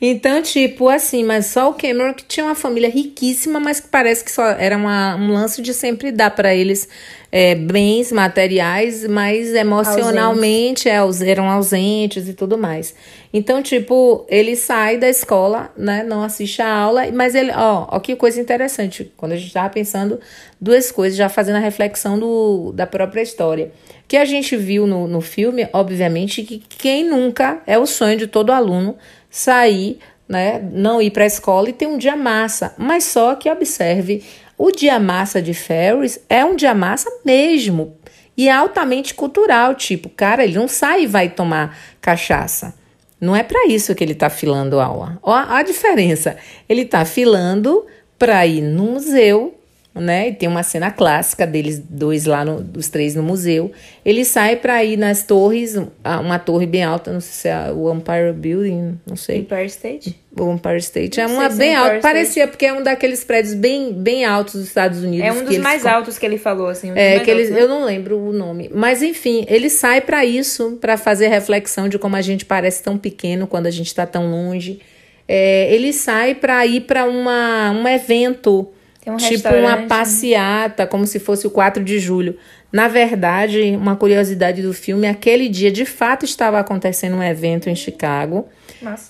[0.00, 4.22] então, tipo, assim, mas só o Cameron que tinha uma família riquíssima, mas que parece
[4.24, 6.88] que só era uma- um lance de sempre dar para eles
[7.30, 12.94] é, bens materiais, mas emocionalmente é, aus- eram ausentes e tudo mais.
[13.32, 16.02] Então, tipo, ele sai da escola, né?
[16.02, 19.12] Não assiste a aula, mas ele, ó, ó que coisa interessante.
[19.16, 20.18] Quando a gente tava pensando
[20.60, 23.70] duas coisas, já fazendo a reflexão do, da própria história.
[24.06, 28.26] Que a gente viu no, no filme, obviamente, que quem nunca é o sonho de
[28.26, 28.96] todo aluno
[29.28, 30.66] sair, né?
[30.72, 32.74] Não ir para a escola e ter um dia massa.
[32.78, 34.24] Mas só que observe,
[34.56, 37.96] o dia massa de Ferris é um dia massa mesmo.
[38.34, 42.74] E altamente cultural, tipo, cara, ele não sai e vai tomar cachaça.
[43.20, 45.18] Não é para isso que ele está filando aula.
[45.22, 46.36] Ó, a diferença.
[46.68, 47.84] Ele está filando
[48.18, 49.57] para ir no museu,
[50.00, 50.28] né?
[50.28, 53.70] E tem uma cena clássica deles dois lá, no, dos três no museu.
[54.04, 57.92] Ele sai para ir nas torres, uma torre bem alta, não sei se é o
[57.92, 59.38] Empire Building, não sei.
[59.38, 60.16] Empire State?
[60.42, 61.20] o Empire State.
[61.20, 62.00] É Não uma sei se bem é alta.
[62.00, 65.26] Parecia, porque é um daqueles prédios bem, bem altos dos Estados Unidos.
[65.26, 66.92] É um dos mais altos que ele falou, assim.
[66.92, 67.62] um É, que eles, altos, né?
[67.62, 68.70] eu não lembro o nome.
[68.72, 72.96] Mas enfim, ele sai para isso, para fazer reflexão de como a gente parece tão
[72.96, 74.80] pequeno quando a gente está tão longe.
[75.26, 78.68] É, ele sai para ir para uma um evento,
[79.10, 82.36] um tipo uma passeata, como se fosse o 4 de julho.
[82.70, 87.74] Na verdade, uma curiosidade do filme, aquele dia de fato estava acontecendo um evento em
[87.74, 88.46] Chicago.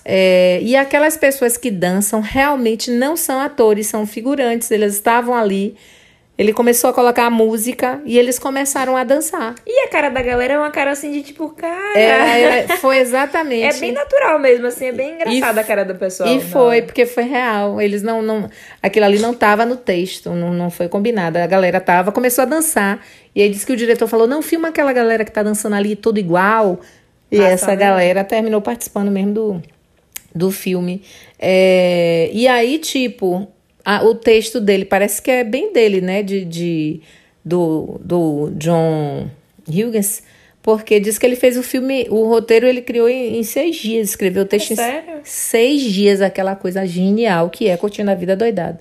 [0.05, 5.75] É, e aquelas pessoas que dançam realmente não são atores, são figurantes, eles estavam ali.
[6.39, 9.55] Ele começou a colocar a música e eles começaram a dançar.
[9.67, 11.99] E a cara da galera é uma cara assim de tipo, cara.
[11.99, 13.75] É, é, foi exatamente.
[13.75, 16.29] É bem natural mesmo, assim, é bem engraçada a cara do pessoal.
[16.29, 17.81] E na foi, porque foi real.
[17.81, 18.49] Eles não, não.
[18.81, 21.37] Aquilo ali não estava no texto, não, não foi combinado.
[21.37, 23.05] A galera tava, começou a dançar.
[23.35, 25.93] E aí disse que o diretor falou: não, filma aquela galera que tá dançando ali
[25.93, 26.79] tudo igual.
[27.29, 27.75] E Massa, essa né?
[27.75, 29.61] galera terminou participando mesmo do,
[30.33, 31.03] do filme.
[31.37, 33.45] É, e aí, tipo,
[33.89, 36.21] a- o texto dele parece que é bem dele, né?
[36.21, 37.01] De, de,
[37.43, 39.27] do, do John
[39.67, 40.21] Hughes.
[40.61, 44.09] Porque diz que ele fez o filme, o roteiro ele criou em, em seis dias,
[44.09, 45.13] escreveu o texto em sério?
[45.23, 48.79] seis dias, aquela coisa genial que é Curtindo a Vida Doidada.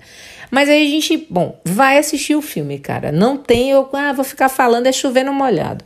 [0.51, 3.11] Mas aí a gente, bom, vai assistir o filme, cara.
[3.11, 5.83] Não tem, eu ah, vou ficar falando, é chovendo molhado.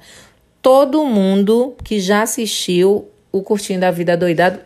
[0.60, 4.58] Todo mundo que já assistiu o Curtindo a Vida Doidado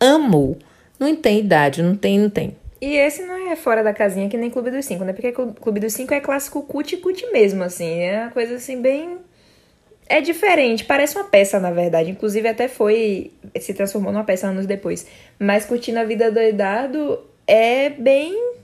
[0.00, 0.56] amou.
[0.98, 2.56] Não tem idade, não tem, não tem.
[2.80, 5.12] E esse não é fora da casinha que nem Clube dos Cinco, né?
[5.12, 8.00] Porque Clu- Clube dos Cinco é clássico cut cut mesmo, assim.
[8.00, 9.18] É uma coisa assim bem.
[10.08, 12.10] É diferente, parece uma peça, na verdade.
[12.10, 13.32] Inclusive, até foi.
[13.60, 15.06] Se transformou numa peça anos depois.
[15.38, 18.57] Mas Curtindo a Vida Doidado é bem.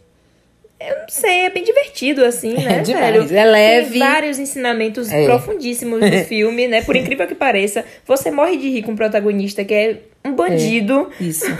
[0.88, 2.80] Eu não sei, é bem divertido, assim, né?
[2.80, 3.36] demais, velho?
[3.36, 3.90] é leve.
[3.90, 5.24] Tem vários ensinamentos É.
[5.24, 6.82] profundíssimos do filme, né?
[6.82, 11.10] Por incrível que pareça, você morre de rir com o protagonista, que é um bandido.
[11.20, 11.44] Isso.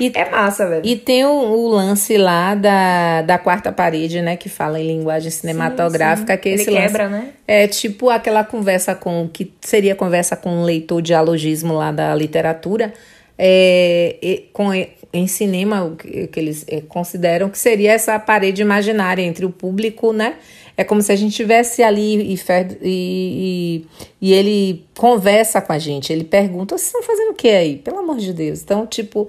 [0.00, 0.82] E, É massa, velho.
[0.84, 4.36] e tem o, o lance lá da, da quarta parede, né?
[4.36, 6.86] Que fala em linguagem cinematográfica, que é Ele esse lance.
[6.88, 7.28] quebra, né?
[7.46, 12.12] É tipo aquela conversa com que seria conversa com um leitor de alogismo lá da
[12.14, 12.92] literatura,
[13.38, 14.70] é, e- com,
[15.12, 20.12] em cinema, o que, eles é, consideram que seria essa parede imaginária entre o público,
[20.12, 20.36] né?
[20.74, 22.40] É como se a gente estivesse ali e,
[22.82, 23.86] e,
[24.20, 27.76] e, ele conversa com a gente, ele pergunta: vocês estão fazendo o que aí?
[27.76, 28.62] Pelo amor de Deus.
[28.62, 29.28] Então, tipo,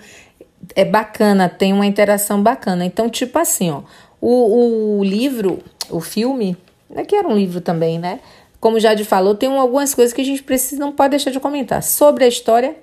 [0.74, 2.86] é bacana, tem uma interação bacana.
[2.86, 3.82] Então, tipo assim, ó,
[4.22, 5.60] o, o livro,
[5.90, 6.56] o filme,
[6.90, 8.22] né, que era um livro também, né?
[8.60, 11.32] Como o Jade falou, tem um- algumas coisas que a gente precisa, não pode deixar
[11.32, 11.84] de comentar.
[11.84, 12.74] Sobre a história,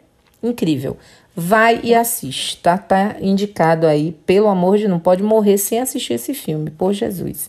[0.43, 0.99] incrível.
[1.43, 2.77] Vai e assiste, tá?
[2.77, 7.49] Tá indicado aí, pelo amor de não pode morrer sem assistir esse filme, por Jesus.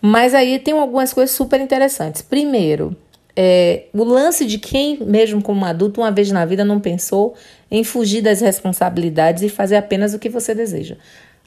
[0.00, 2.22] Mas aí tem algumas coisas super interessantes.
[2.22, 2.96] Primeiro,
[3.34, 7.34] é, o lance de quem, mesmo como adulto, uma vez na vida não pensou
[7.68, 10.96] em fugir das responsabilidades e fazer apenas o que você deseja.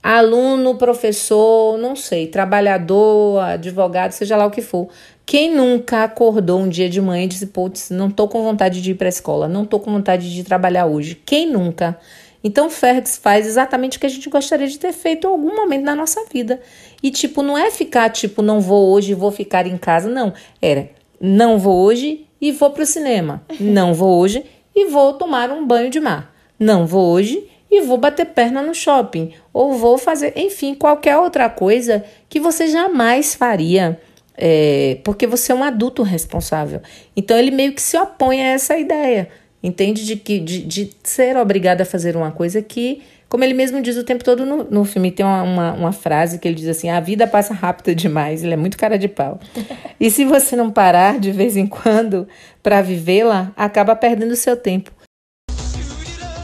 [0.03, 4.89] Aluno, professor, não sei, trabalhador, advogado, seja lá o que for.
[5.26, 8.91] Quem nunca acordou um dia de manhã e disse, putz, não tô com vontade de
[8.91, 11.19] ir para a escola, não tô com vontade de trabalhar hoje.
[11.26, 11.97] Quem nunca?
[12.43, 15.84] Então, Fergus faz exatamente o que a gente gostaria de ter feito em algum momento
[15.84, 16.59] na nossa vida.
[17.01, 20.09] E, tipo, não é ficar, tipo, não vou hoje vou ficar em casa.
[20.09, 20.34] Não.
[20.61, 20.89] Era,
[21.21, 23.41] não vou hoje e vou pro cinema.
[23.61, 24.43] Não vou hoje
[24.76, 26.36] e vou tomar um banho de mar.
[26.59, 29.32] Não vou hoje e vou bater perna no shopping.
[29.53, 33.99] Ou vou fazer, enfim, qualquer outra coisa que você jamais faria.
[34.36, 36.81] É, porque você é um adulto responsável.
[37.15, 39.29] Então, ele meio que se opõe a essa ideia.
[39.61, 40.05] Entende?
[40.05, 43.95] De, que, de, de ser obrigado a fazer uma coisa que, como ele mesmo diz
[43.95, 46.89] o tempo todo no, no filme, tem uma, uma, uma frase que ele diz assim:
[46.89, 48.43] a vida passa rápido demais.
[48.43, 49.39] Ele é muito cara de pau.
[49.97, 52.27] e se você não parar de vez em quando
[52.61, 54.91] para vivê-la, acaba perdendo o seu tempo.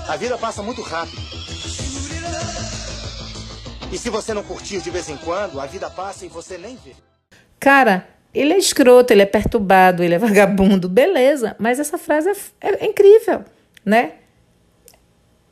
[0.07, 1.21] A vida passa muito rápido.
[3.91, 6.77] E se você não curtir de vez em quando, a vida passa e você nem
[6.77, 6.93] vê.
[7.59, 12.29] Cara, ele é escroto, ele é perturbado, ele é vagabundo, beleza, mas essa frase
[12.61, 13.43] é, é incrível,
[13.85, 14.13] né?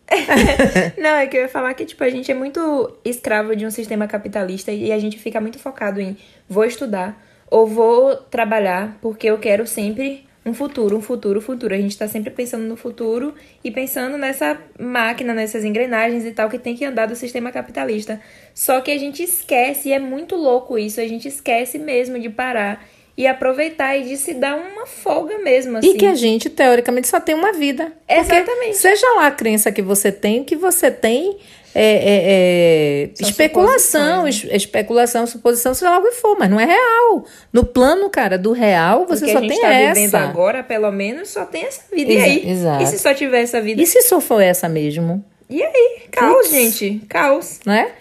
[0.97, 3.71] Não, é que eu ia falar que, tipo, a gente é muito escravo de um
[3.71, 9.27] sistema capitalista e a gente fica muito focado em vou estudar ou vou trabalhar porque
[9.27, 11.73] eu quero sempre um futuro, um futuro, um futuro.
[11.73, 13.33] A gente tá sempre pensando no futuro
[13.63, 18.21] e pensando nessa máquina, nessas engrenagens e tal que tem que andar do sistema capitalista.
[18.55, 22.29] Só que a gente esquece, e é muito louco isso, a gente esquece mesmo de
[22.29, 22.87] parar
[23.17, 25.89] e aproveitar e de se dar uma folga mesmo, assim.
[25.89, 27.91] E que a gente, teoricamente, só tem uma vida.
[28.07, 28.77] Porque Exatamente.
[28.77, 31.37] Seja lá a crença que você tem, o que você tem
[31.79, 36.59] é, é, é especulação, suposições, es- especulação, suposição, seja lá o que for, mas não
[36.59, 37.25] é real.
[37.53, 39.93] No plano, cara, do real, você só tem tá essa.
[39.93, 42.11] vivendo agora, pelo menos, só tem essa vida.
[42.11, 42.49] E Exa- aí?
[42.49, 42.83] exato.
[42.83, 43.81] E se só tiver essa vida?
[43.81, 45.23] E se só for essa mesmo?
[45.49, 45.99] E aí?
[46.11, 46.49] Caos, Putz.
[46.51, 47.01] gente.
[47.07, 47.59] Caos.
[47.65, 47.91] né?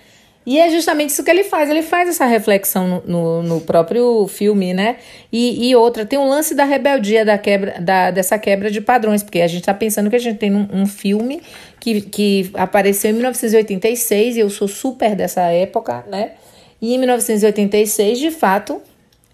[0.47, 1.68] E é justamente isso que ele faz.
[1.68, 4.97] Ele faz essa reflexão no, no, próprio filme, né?
[5.32, 9.24] E, e outra, tem um lance da rebeldia da quebra, da, dessa quebra de padrões,
[9.24, 11.42] porque a gente tá pensando que a gente tem um, um filme
[11.80, 16.32] que, que apareceu em 1986, e eu sou super dessa época, né?
[16.80, 18.80] E em 1986, de fato,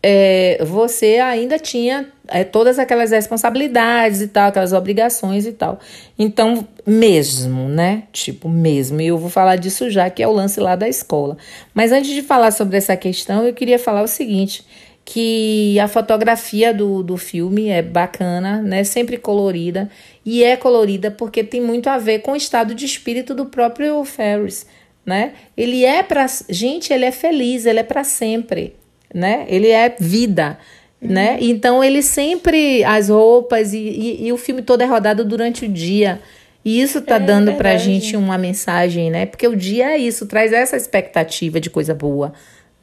[0.02, 5.78] é, você ainda tinha é, todas aquelas responsabilidades e tal, aquelas obrigações e tal.
[6.18, 8.04] Então, mesmo, né?
[8.12, 9.00] Tipo, mesmo.
[9.00, 11.36] E eu vou falar disso já, que é o lance lá da escola.
[11.74, 14.64] Mas antes de falar sobre essa questão, eu queria falar o seguinte:
[15.04, 18.82] que a fotografia do, do filme é bacana, né?
[18.84, 19.90] Sempre colorida.
[20.24, 24.04] E é colorida porque tem muito a ver com o estado de espírito do próprio
[24.04, 24.66] Ferris,
[25.04, 25.34] né?
[25.56, 28.74] Ele é para gente, ele é feliz, ele é para sempre
[29.14, 29.44] né?
[29.48, 30.58] Ele é vida,
[31.02, 31.36] né?
[31.40, 35.68] Então ele sempre as roupas e, e, e o filme todo é rodado durante o
[35.68, 36.20] dia.
[36.64, 37.84] E isso tá É dando pra verdade.
[37.84, 39.26] gente uma mensagem, né?
[39.26, 42.32] Porque o dia é isso, traz essa expectativa de coisa boa,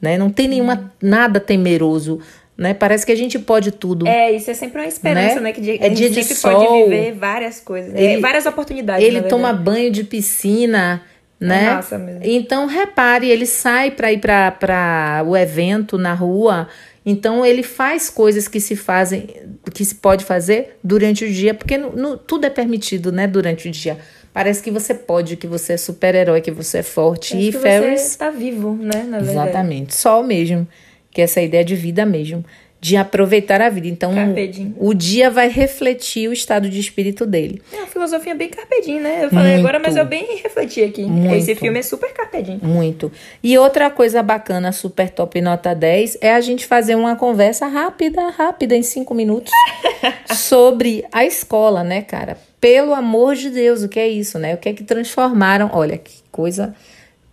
[0.00, 0.18] né?
[0.18, 2.20] Não tem nenhuma nada temeroso,
[2.58, 2.74] né?
[2.74, 4.06] Parece que a gente pode tudo.
[4.06, 5.40] É, isso é sempre uma esperança, Né?
[5.40, 5.52] né?
[5.52, 6.52] Que de- É a gente dia de sol.
[6.62, 7.90] pode viver várias coisas.
[7.94, 8.02] né?
[8.02, 9.02] Ele- várias oportunidades.
[9.06, 11.00] Ele toma banho de piscina,
[11.40, 11.70] né?
[11.70, 12.20] massa mesmo.
[12.22, 16.68] Então, repare, ele sai para ir para o evento na rua.
[17.10, 19.26] Então, ele faz coisas que se fazem,
[19.74, 23.26] que se pode fazer durante o dia, porque no- no- tudo é permitido, né?
[23.26, 23.98] Durante o dia.
[24.32, 27.34] Parece que você pode, que você é super-herói, que você é forte.
[27.34, 29.02] Acho e que Ferris você tá vivo, né?
[29.08, 29.48] Na verdade.
[29.48, 29.94] Exatamente.
[29.94, 30.68] Só mesmo.
[31.10, 32.44] Que é essa ideia de vida mesmo.
[32.80, 33.88] De aproveitar a vida.
[33.88, 34.12] Então,
[34.78, 37.60] o dia vai refletir o estado de espírito dele.
[37.72, 39.24] É uma filosofia bem carpedinho, né?
[39.24, 39.60] Eu falei Muito.
[39.66, 41.02] agora, mas eu bem refleti aqui.
[41.02, 41.34] Muito.
[41.34, 42.60] Esse filme é super carpedinho.
[42.62, 43.12] Muito.
[43.42, 48.30] E outra coisa bacana, super top nota 10, é a gente fazer uma conversa rápida,
[48.30, 49.52] rápida, em cinco minutos,
[50.34, 52.38] sobre a escola, né, cara?
[52.60, 54.54] Pelo amor de Deus, o que é isso, né?
[54.54, 55.70] O que é que transformaram?
[55.72, 56.74] Olha, que coisa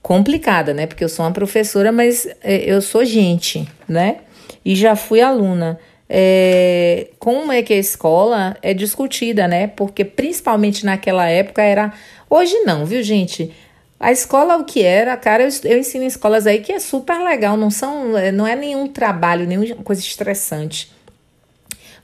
[0.01, 0.87] complicada, né?
[0.87, 4.19] Porque eu sou uma professora, mas é, eu sou gente, né?
[4.67, 5.79] E já fui aluna.
[6.09, 9.67] É, como é que a escola é discutida, né?
[9.67, 11.93] Porque principalmente naquela época era.
[12.29, 13.53] Hoje não, viu, gente?
[13.97, 17.55] A escola, o que era, cara, eu, eu ensino escolas aí que é super legal,
[17.55, 20.91] não são, é, não é nenhum trabalho, nenhuma coisa estressante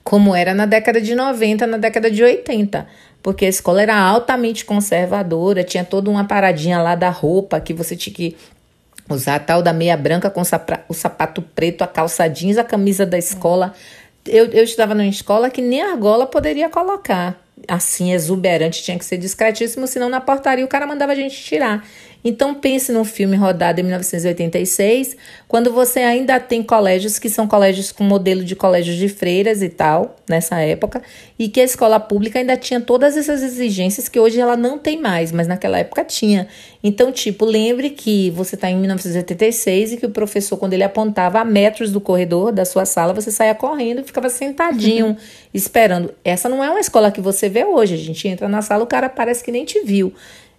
[0.04, 2.86] como era na década de 90, na década de 80.
[3.22, 7.96] Porque a escola era altamente conservadora, tinha toda uma paradinha lá da roupa que você
[7.96, 8.36] tinha que
[9.08, 13.04] usar a tal da meia branca com o sapato preto, a calça jeans, a camisa
[13.04, 13.74] da escola.
[14.26, 17.38] Eu, eu estudava numa escola que nem argola poderia colocar.
[17.68, 21.86] Assim, exuberante, tinha que ser discretíssimo, senão na portaria o cara mandava a gente tirar.
[22.24, 25.14] Então pense num filme rodado em 1986,
[25.46, 29.68] quando você ainda tem colégios que são colégios com modelo de colégios de freiras e
[29.68, 31.02] tal, nessa época,
[31.38, 34.98] e que a escola pública ainda tinha todas essas exigências que hoje ela não tem
[34.98, 36.48] mais, mas naquela época tinha.
[36.82, 41.40] Então, tipo, lembre que você está em 1986 e que o professor, quando ele apontava
[41.40, 45.16] a metros do corredor da sua sala, você saía correndo e ficava sentadinho,
[45.52, 46.14] esperando.
[46.24, 47.94] Essa não é uma escola que você vê hoje.
[47.94, 50.12] A gente entra na sala, o cara parece que nem te viu,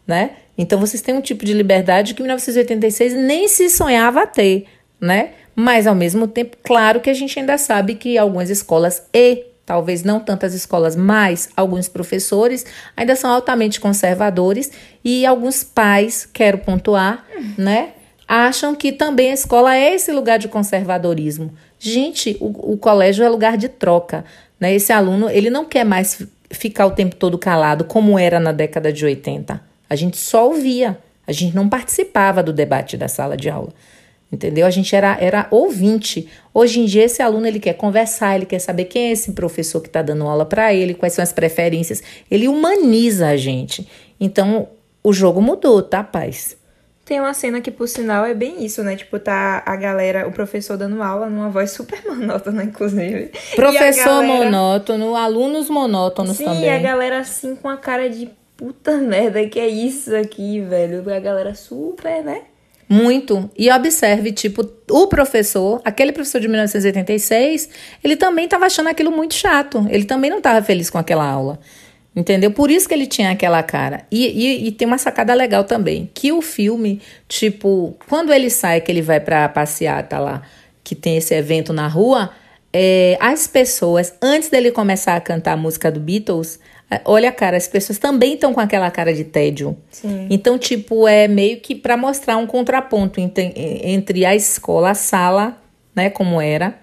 [0.08, 0.32] né?
[0.58, 4.66] Então vocês têm um tipo de liberdade que em 1986 nem se sonhava ter,
[5.00, 5.32] né?
[5.56, 10.04] Mas ao mesmo tempo, claro que a gente ainda sabe que algumas escolas e talvez
[10.04, 14.72] não tantas escolas, mas alguns professores ainda são altamente conservadores
[15.04, 17.26] e alguns pais, quero pontuar,
[17.58, 17.90] né?
[18.28, 21.54] Acham que também a escola é esse lugar de conservadorismo.
[21.80, 24.26] Gente, o, o colégio é lugar de troca,
[24.60, 24.74] né?
[24.74, 28.92] Esse aluno, ele não quer mais ficar o tempo todo calado, como era na década
[28.92, 29.62] de 80.
[29.90, 33.74] A gente só ouvia, a gente não participava do debate da sala de aula.
[34.32, 34.66] Entendeu?
[34.66, 36.28] A gente era, era ouvinte.
[36.54, 39.80] Hoje em dia, esse aluno ele quer conversar, ele quer saber quem é esse professor
[39.82, 42.02] que está dando aula para ele, quais são as preferências.
[42.30, 43.88] Ele humaniza a gente.
[44.20, 44.68] Então,
[45.04, 46.58] o jogo mudou, tá, paz?
[47.06, 48.96] Tem uma cena que, por sinal, é bem isso, né?
[48.96, 53.30] Tipo, tá a galera, o professor dando aula numa voz super monótona, inclusive.
[53.56, 56.72] Professor galera- monótono, alunos monótonos Sim, também.
[56.72, 61.04] a galera assim com a cara de puta merda, que é isso aqui, velho?
[61.14, 62.42] A galera super, né?
[62.88, 63.50] Muito.
[63.58, 67.70] E observe, tipo, o professor, aquele professor de 1986,
[68.04, 69.86] ele também estava achando aquilo muito chato.
[69.90, 71.60] Ele também não estava feliz com aquela aula.
[72.16, 72.52] Entendeu?
[72.52, 74.06] Por isso que ele tinha aquela cara.
[74.10, 76.10] E, e, e tem uma sacada legal também.
[76.14, 80.44] Que o filme, tipo, quando ele sai, que ele vai pra passeata lá,
[80.84, 82.30] que tem esse evento na rua,
[82.72, 86.60] é, as pessoas, antes dele começar a cantar a música do Beatles,
[87.04, 89.78] olha, cara, as pessoas também estão com aquela cara de tédio.
[89.92, 90.28] Sim.
[90.30, 95.58] Então, tipo, é meio que para mostrar um contraponto entre, a escola, a sala,
[95.96, 96.80] né, como era,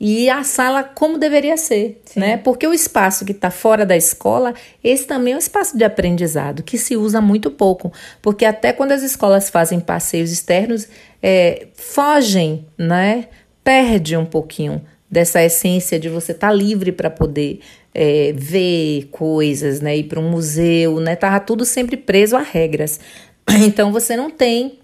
[0.00, 2.36] e a sala como deveria ser, né?
[2.36, 4.52] Porque o espaço que está fora da escola,
[4.82, 8.92] esse também é um espaço de aprendizado que se usa muito pouco, porque até quando
[8.92, 10.88] as escolas fazem passeios externos,
[11.22, 13.28] é, fogem, né?
[13.62, 17.60] Perde um pouquinho dessa essência de você estar tá livre para poder
[17.94, 19.96] é, ver coisas, né?
[19.96, 21.14] Ir para um museu, né?
[21.14, 23.00] Tava tudo sempre preso a regras.
[23.66, 24.78] Então você não tem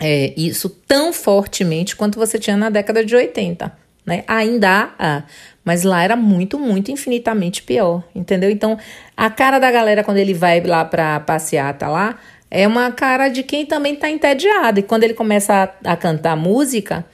[0.00, 3.70] é, isso tão fortemente quanto você tinha na década de 80,
[4.06, 4.24] né?
[4.26, 5.24] Ainda há,
[5.64, 8.48] mas lá era muito, muito infinitamente pior, entendeu?
[8.50, 8.78] Então,
[9.16, 12.18] a cara da galera quando ele vai lá para passeata lá
[12.50, 14.80] é uma cara de quem também tá entediado.
[14.80, 17.04] E quando ele começa a, a cantar música,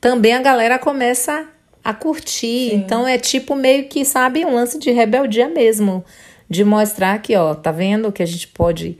[0.00, 1.46] também a galera começa
[1.82, 2.70] a curtir.
[2.70, 2.76] Sim.
[2.76, 6.04] Então é tipo meio que, sabe, um lance de rebeldia mesmo,
[6.48, 8.98] de mostrar que, ó, tá vendo que a gente pode,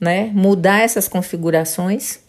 [0.00, 2.20] né, mudar essas configurações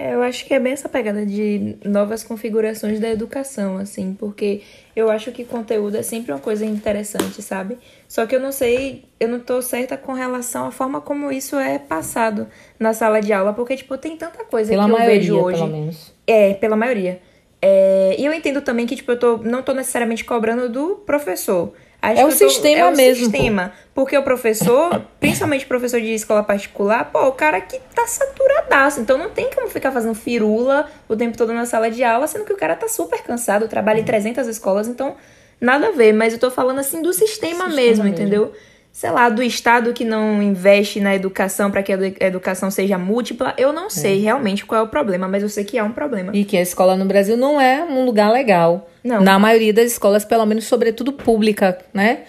[0.00, 4.62] é, eu acho que é bem essa pegada de novas configurações da educação, assim, porque
[4.96, 7.76] eu acho que conteúdo é sempre uma coisa interessante, sabe?
[8.08, 11.54] Só que eu não sei, eu não tô certa com relação à forma como isso
[11.56, 12.46] é passado
[12.78, 15.58] na sala de aula, porque, tipo, tem tanta coisa pela que eu maioria, vejo hoje.
[15.58, 16.14] Pelo menos.
[16.26, 17.20] É, pela maioria.
[17.62, 21.72] É, e eu entendo também que, tipo, eu tô, não tô necessariamente cobrando do professor.
[22.02, 23.24] Acho é o sistema é o mesmo.
[23.24, 23.72] sistema.
[23.94, 29.00] Porque o professor, principalmente professor de escola particular, pô, o cara que tá saturadaço.
[29.00, 32.46] Então não tem como ficar fazendo firula o tempo todo na sala de aula, sendo
[32.46, 35.14] que o cara tá super cansado, trabalha em 300 escolas, então
[35.60, 36.14] nada a ver.
[36.14, 38.52] Mas eu tô falando assim do sistema, sistema mesmo, mesmo, entendeu?
[38.92, 43.54] Sei lá, do Estado que não investe na educação para que a educação seja múltipla,
[43.56, 44.22] eu não sei é.
[44.22, 46.32] realmente qual é o problema, mas eu sei que é um problema.
[46.34, 48.88] E que a escola no Brasil não é um lugar legal.
[49.02, 49.20] Não.
[49.20, 52.20] Na maioria das escolas, pelo menos, sobretudo pública, né?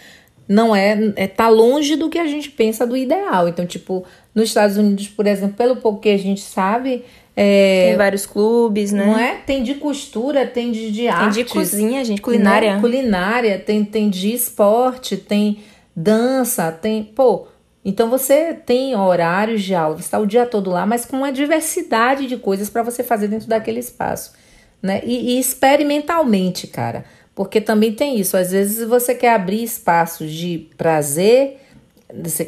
[0.48, 3.48] Não é, é tá longe do que a gente pensa do ideal.
[3.48, 4.04] Então, tipo,
[4.36, 7.06] nos Estados Unidos, por exemplo, pelo pouco que a gente sabe,
[7.36, 9.06] é, tem vários clubes, né?
[9.06, 9.36] Não é?
[9.46, 11.36] Tem de costura, tem de, de arte.
[11.36, 12.76] Tem de cozinha, gente, culinária.
[12.76, 12.82] Né?
[12.82, 15.60] Culinária, tem, tem de esporte, tem
[15.96, 17.04] dança, tem.
[17.04, 17.48] Pô,
[17.84, 21.32] então você tem horários de aula, você está o dia todo lá, mas com uma
[21.32, 24.34] diversidade de coisas para você fazer dentro daquele espaço.
[24.82, 25.02] Né?
[25.04, 27.06] E, e, experimentalmente, cara.
[27.34, 28.36] Porque também tem isso.
[28.36, 31.60] Às vezes você quer abrir espaços de prazer,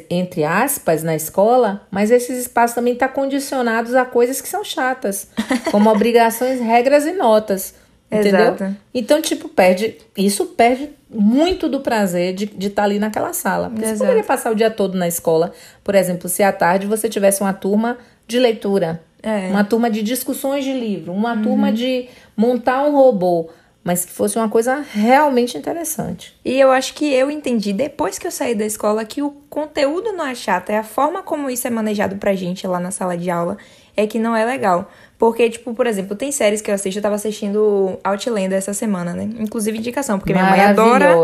[0.10, 4.64] entre aspas, na escola, mas esses espaços também estão tá condicionados a coisas que são
[4.64, 5.28] chatas,
[5.72, 7.76] como obrigações, regras e notas.
[8.12, 8.42] Entendeu?
[8.42, 8.76] Exato.
[8.94, 9.98] Então, tipo, perde.
[10.16, 13.70] Isso perde muito do prazer de estar tá ali naquela sala.
[13.70, 13.98] Porque Exato.
[13.98, 15.52] você poderia passar o dia todo na escola,
[15.84, 17.98] por exemplo, se à tarde você tivesse uma turma
[18.28, 19.48] de leitura, é.
[19.50, 21.42] uma turma de discussões de livro, uma uhum.
[21.42, 23.50] turma de montar um robô.
[23.86, 26.34] Mas que fosse uma coisa realmente interessante.
[26.46, 30.14] E eu acho que eu entendi depois que eu saí da escola que o conteúdo
[30.14, 33.18] não é chato, é a forma como isso é manejado pra gente lá na sala
[33.18, 33.58] de aula
[33.96, 34.90] é que não é legal.
[35.24, 39.14] Porque, tipo, por exemplo, tem séries que eu assisto, eu tava assistindo Outlander essa semana,
[39.14, 39.30] né?
[39.40, 41.16] Inclusive indicação, porque minha mãe adora.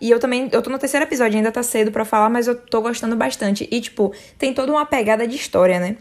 [0.00, 2.56] E eu também, eu tô no terceiro episódio, ainda tá cedo para falar, mas eu
[2.56, 3.68] tô gostando bastante.
[3.70, 5.96] E, tipo, tem toda uma pegada de história, né?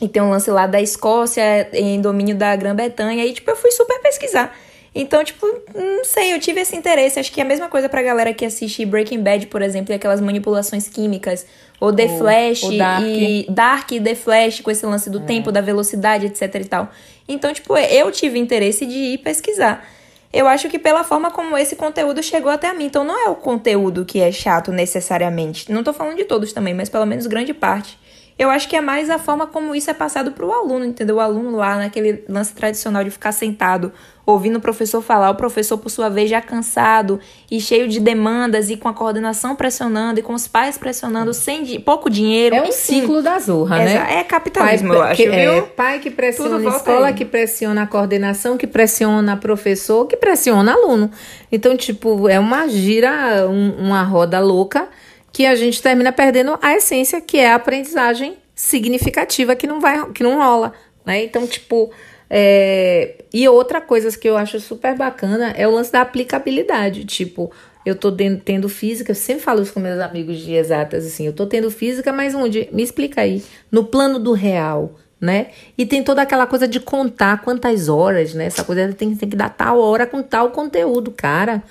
[0.00, 3.26] E tem um lance lá da Escócia em domínio da Grã-Bretanha.
[3.26, 4.56] E, tipo, eu fui super pesquisar.
[4.94, 7.18] Então, tipo, não sei, eu tive esse interesse.
[7.18, 9.94] Acho que é a mesma coisa pra galera que assiste Breaking Bad, por exemplo, e
[9.94, 11.46] aquelas manipulações químicas.
[11.80, 13.04] Ou The Flash o Dark.
[13.04, 15.22] e Dark e The Flash, com esse lance do é.
[15.22, 16.90] tempo, da velocidade, etc e tal.
[17.26, 19.84] Então, tipo, eu tive interesse de ir pesquisar.
[20.30, 22.84] Eu acho que pela forma como esse conteúdo chegou até mim.
[22.84, 25.72] Então, não é o conteúdo que é chato necessariamente.
[25.72, 27.98] Não tô falando de todos também, mas pelo menos grande parte.
[28.42, 31.16] Eu acho que é mais a forma como isso é passado para o aluno, entendeu?
[31.16, 33.92] O aluno lá naquele lance tradicional de ficar sentado,
[34.26, 38.68] ouvindo o professor falar, o professor, por sua vez, já cansado e cheio de demandas
[38.68, 42.56] e com a coordenação pressionando e com os pais pressionando sem di pouco dinheiro.
[42.56, 44.18] É um ciclo da zorra, né?
[44.18, 45.52] É capitalismo, pai, eu acho, que, viu?
[45.52, 50.72] É, pai que pressiona a escola, que pressiona a coordenação, que pressiona professor, que pressiona
[50.72, 51.12] aluno.
[51.52, 54.88] Então, tipo, é uma gira, um, uma roda louca
[55.32, 60.10] que a gente termina perdendo a essência, que é a aprendizagem significativa que não vai,
[60.12, 60.72] que não rola,
[61.04, 61.24] né?
[61.24, 61.90] Então, tipo,
[62.28, 63.16] é...
[63.32, 67.50] e outra coisa que eu acho super bacana é o lance da aplicabilidade, tipo,
[67.84, 68.12] eu tô
[68.44, 71.70] tendo física, eu sempre falo isso com meus amigos de exatas, assim, eu tô tendo
[71.70, 72.68] física, mas onde?
[72.72, 75.48] Me explica aí, no plano do real, né?
[75.76, 78.46] E tem toda aquela coisa de contar quantas horas, né?
[78.46, 81.62] Essa coisa tem, tem que dar tal hora com tal conteúdo, cara.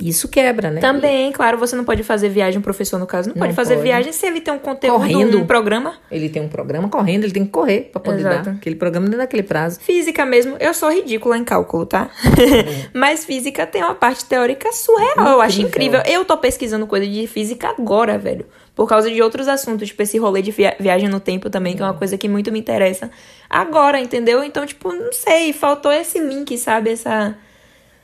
[0.00, 0.80] Isso quebra, né?
[0.80, 3.74] Também, claro, você não pode fazer viagem, o professor, no caso, não, não pode fazer
[3.74, 3.86] pode.
[3.86, 5.94] viagem se ele tem um conteúdo, correndo, um programa.
[6.10, 8.44] Ele tem um programa correndo, ele tem que correr para poder Exato.
[8.44, 9.78] dar aquele programa dentro daquele prazo.
[9.80, 12.10] Física mesmo, eu sou ridícula em cálculo, tá?
[12.24, 12.88] É.
[12.98, 15.32] Mas física tem uma parte teórica surreal, incrível.
[15.32, 16.02] eu acho incrível.
[16.06, 18.46] Eu tô pesquisando coisa de física agora, velho.
[18.74, 21.82] Por causa de outros assuntos, tipo esse rolê de via viagem no tempo também, que
[21.82, 23.10] é uma coisa que muito me interessa.
[23.48, 24.42] Agora, entendeu?
[24.42, 26.90] Então, tipo, não sei, faltou esse link, sabe?
[26.90, 27.36] Essa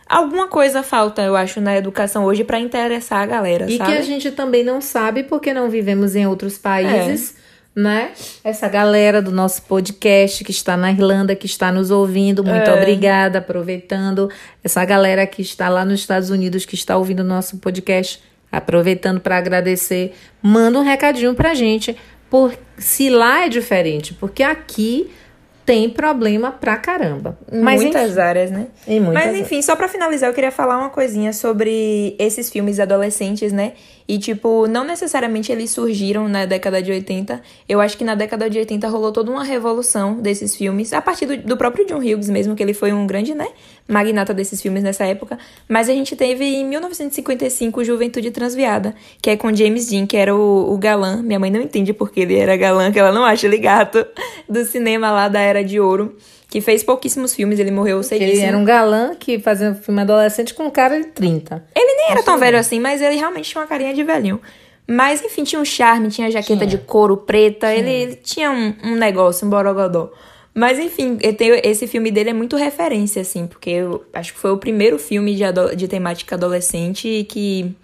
[0.09, 3.91] alguma coisa falta, eu acho, na educação hoje pra interessar a galera, E sabe?
[3.93, 7.35] que a gente também não sabe porque não vivemos em outros países,
[7.75, 8.13] né?
[8.43, 12.75] Essa galera do nosso podcast que está na Irlanda, que está nos ouvindo, muito É.
[12.75, 14.31] obrigada, aproveitando.
[14.65, 19.21] Essa galera que está lá nos Estados Unidos, que está ouvindo o nosso podcast, aproveitando
[19.21, 21.95] para agradecer, manda um recadinho pra gente,
[22.31, 25.11] por se lá é diferente, porque aqui
[25.67, 27.37] tem problema pra caramba.
[27.53, 28.69] Mas muitas enfim, áreas, né?
[28.87, 32.79] em muitas Mas enfim, só pra finalizar, eu queria falar uma coisinha sobre esses filmes
[32.79, 33.73] adolescentes, né?
[34.09, 37.43] E tipo, não necessariamente eles surgiram na década de 80.
[37.69, 41.27] Eu acho que na década de 80 rolou toda uma revolução desses filmes, a partir
[41.27, 43.49] do, do próprio John Hughes mesmo, que ele foi um grande, né,
[43.89, 45.39] magnata desses filmes nessa época.
[45.69, 50.35] Mas a gente teve em 1955 Juventude Transviada, que é com James Dean, que era
[50.35, 51.23] o, o galã.
[51.23, 54.05] Minha mãe não entende porque ele era galã, que ela não acha ele gato,
[54.49, 56.17] do cinema lá da Era de Ouro.
[56.49, 58.39] Que fez pouquíssimos filmes, ele morreu cedíssimo.
[58.39, 61.65] ele era um galã que fazia um filme adolescente com um cara de 30.
[61.75, 64.41] Ele nem era tão velho assim, mas ele realmente tinha uma carinha de velhinho.
[64.89, 66.79] Mas, enfim, tinha um charme, tinha jaqueta Tinha.
[66.79, 70.13] de couro preta, ele, ele tinha um, um negócio, um borogodó.
[70.59, 74.51] Mas, enfim, tem- esse filme dele é muito referência, assim, porque eu acho que foi
[74.51, 77.75] o primeiro filme de, ado- de temática adolescente que.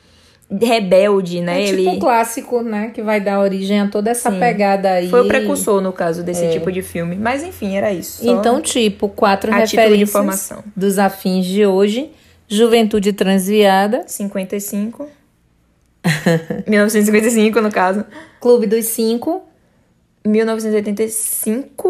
[0.51, 1.63] rebelde, né?
[1.63, 2.91] É tipo ele um clássico, né?
[2.95, 4.39] Que vai dar origem a toda essa Sim.
[4.39, 5.09] pegada aí.
[5.11, 7.15] foi o precursor, no caso, desse tipo de filme.
[7.15, 8.27] Mas, enfim, era isso.
[8.27, 12.11] Então, tipo, quatro referências dos afins de hoje.
[12.49, 15.09] Juventude transviada, 55.
[16.67, 18.05] 1955, no caso.
[18.41, 19.43] Clube dos Cinco,
[20.27, 21.89] 1985.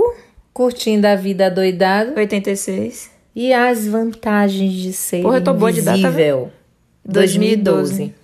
[0.52, 3.10] Curtindo a Vida Doidado 86.
[3.34, 6.50] e As Vantagens de Ser Porra, eu tô boa de data, Invisível.
[7.04, 7.94] 2012.
[7.96, 8.14] 2012.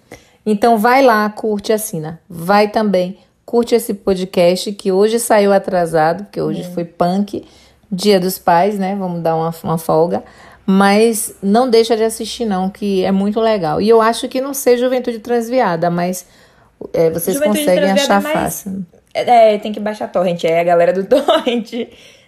[0.45, 2.21] Então vai lá, curte, assina.
[2.29, 7.45] Vai também, curte esse podcast que hoje saiu atrasado, porque hoje foi punk,
[7.91, 8.95] Dia dos Pais, né?
[8.99, 10.23] Vamos dar uma, uma folga.
[10.67, 13.81] Mas não deixa de assistir, não, que é muito legal.
[13.81, 16.27] E eu acho que não sei Juventude Transviada, mas
[16.93, 18.87] é, vocês Juventude conseguem Transviada achar é mais- fácil.
[19.15, 21.73] É, tem que baixar torrent, é a galera do torrent.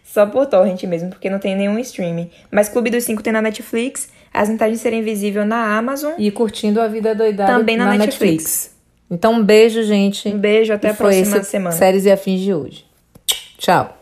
[0.04, 2.30] Só por torrent mesmo, porque não tem nenhum streaming.
[2.50, 6.12] Mas Clube dos Cinco tem na Netflix, As Vantagens de Ser Invisível na Amazon.
[6.18, 8.10] E curtindo a vida doidada Também na Netflix.
[8.10, 8.80] Netflix.
[9.10, 10.28] Então, um beijo, gente.
[10.28, 11.76] Um beijo, até E a próxima semana.
[11.76, 12.84] Séries e afins de hoje.
[13.58, 13.99] Tchau.